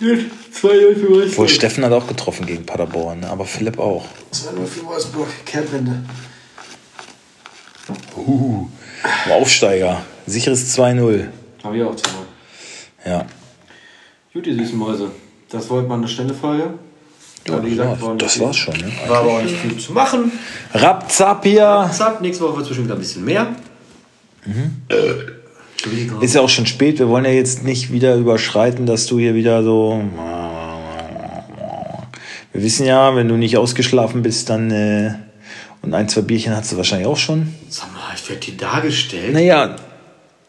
2-0 0.00 0.28
für 0.52 1.10
Wolfsburg. 1.10 1.38
Wohl 1.38 1.48
Steffen 1.48 1.84
hat 1.84 1.92
auch 1.92 2.06
getroffen 2.06 2.46
gegen 2.46 2.64
Paderborn, 2.64 3.20
ne? 3.20 3.28
aber 3.28 3.44
Philipp 3.44 3.78
auch. 3.78 4.06
2-0 4.32 4.66
für 4.66 4.86
Wolfsburg. 4.86 5.28
Kehrtwende. 5.44 6.04
Uh, 8.16 8.66
Aufsteiger. 9.30 10.02
Sicheres 10.26 10.76
2-0. 10.78 11.28
Habe 11.62 11.76
ich 11.76 11.82
auch 11.82 11.96
2 11.96 12.10
Ja. 13.04 13.26
Gut, 14.32 14.46
ihr 14.46 14.54
süßen 14.54 14.78
Mäuse. 14.78 15.10
Das 15.50 15.68
wollte 15.68 15.88
man 15.88 16.00
eine 16.00 16.08
schnelle 16.08 16.34
Folge. 16.34 16.74
Ja, 17.46 17.64
wie 17.64 17.70
gesagt, 17.70 18.02
war 18.02 18.14
das 18.16 18.38
war's 18.40 18.56
schon. 18.56 18.74
Ne? 18.76 18.92
War 19.06 19.18
aber 19.18 19.38
auch 19.38 19.42
nicht 19.42 19.56
viel 19.56 19.78
zu 19.78 19.92
machen. 19.92 20.32
Rapzap 20.74 21.44
hier. 21.44 21.90
Zack, 21.92 22.20
nächste 22.20 22.44
Woche 22.44 22.56
wird 22.56 22.62
es 22.62 22.68
bestimmt 22.68 22.88
wieder 22.88 22.96
ein 22.96 23.00
bisschen 23.00 23.24
mehr. 23.24 23.54
Entschuldigung. 25.88 26.22
Ist 26.22 26.34
ja 26.34 26.40
auch 26.40 26.48
schon 26.48 26.66
spät. 26.66 26.98
Wir 26.98 27.08
wollen 27.08 27.24
ja 27.24 27.30
jetzt 27.30 27.64
nicht 27.64 27.92
wieder 27.92 28.16
überschreiten, 28.16 28.86
dass 28.86 29.06
du 29.06 29.18
hier 29.18 29.34
wieder 29.34 29.62
so. 29.62 30.02
Wir 32.52 32.62
wissen 32.62 32.86
ja, 32.86 33.14
wenn 33.14 33.28
du 33.28 33.36
nicht 33.36 33.56
ausgeschlafen 33.56 34.22
bist, 34.22 34.50
dann. 34.50 34.70
Äh, 34.70 35.14
und 35.82 35.94
ein, 35.94 36.08
zwei 36.08 36.22
Bierchen 36.22 36.56
hast 36.56 36.72
du 36.72 36.76
wahrscheinlich 36.76 37.06
auch 37.06 37.16
schon. 37.16 37.54
Sag 37.68 37.92
mal, 37.92 38.00
ich 38.14 38.28
werde 38.28 38.44
hier 38.44 38.56
dargestellt. 38.56 39.32
Naja, 39.32 39.76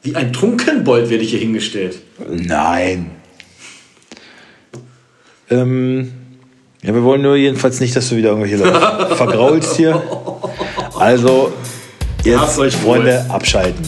Wie 0.02 0.16
ein 0.16 0.34
Trunkenbold 0.34 1.10
werde 1.10 1.24
ich 1.24 1.30
hier 1.32 1.40
hingestellt. 1.40 2.00
nein. 2.28 3.12
Ähm, 5.52 6.12
ja, 6.82 6.94
wir 6.94 7.04
wollen 7.04 7.22
nur 7.22 7.36
jedenfalls 7.36 7.80
nicht, 7.80 7.96
dass 7.96 8.10
du 8.10 8.16
wieder 8.16 8.30
irgendwelche 8.30 8.58
Leute 8.58 9.16
vergraulst 9.16 9.76
hier. 9.78 10.02
Also, 10.98 11.52
jetzt. 12.24 12.60
Freunde, 12.76 13.26
abschalten. 13.30 13.86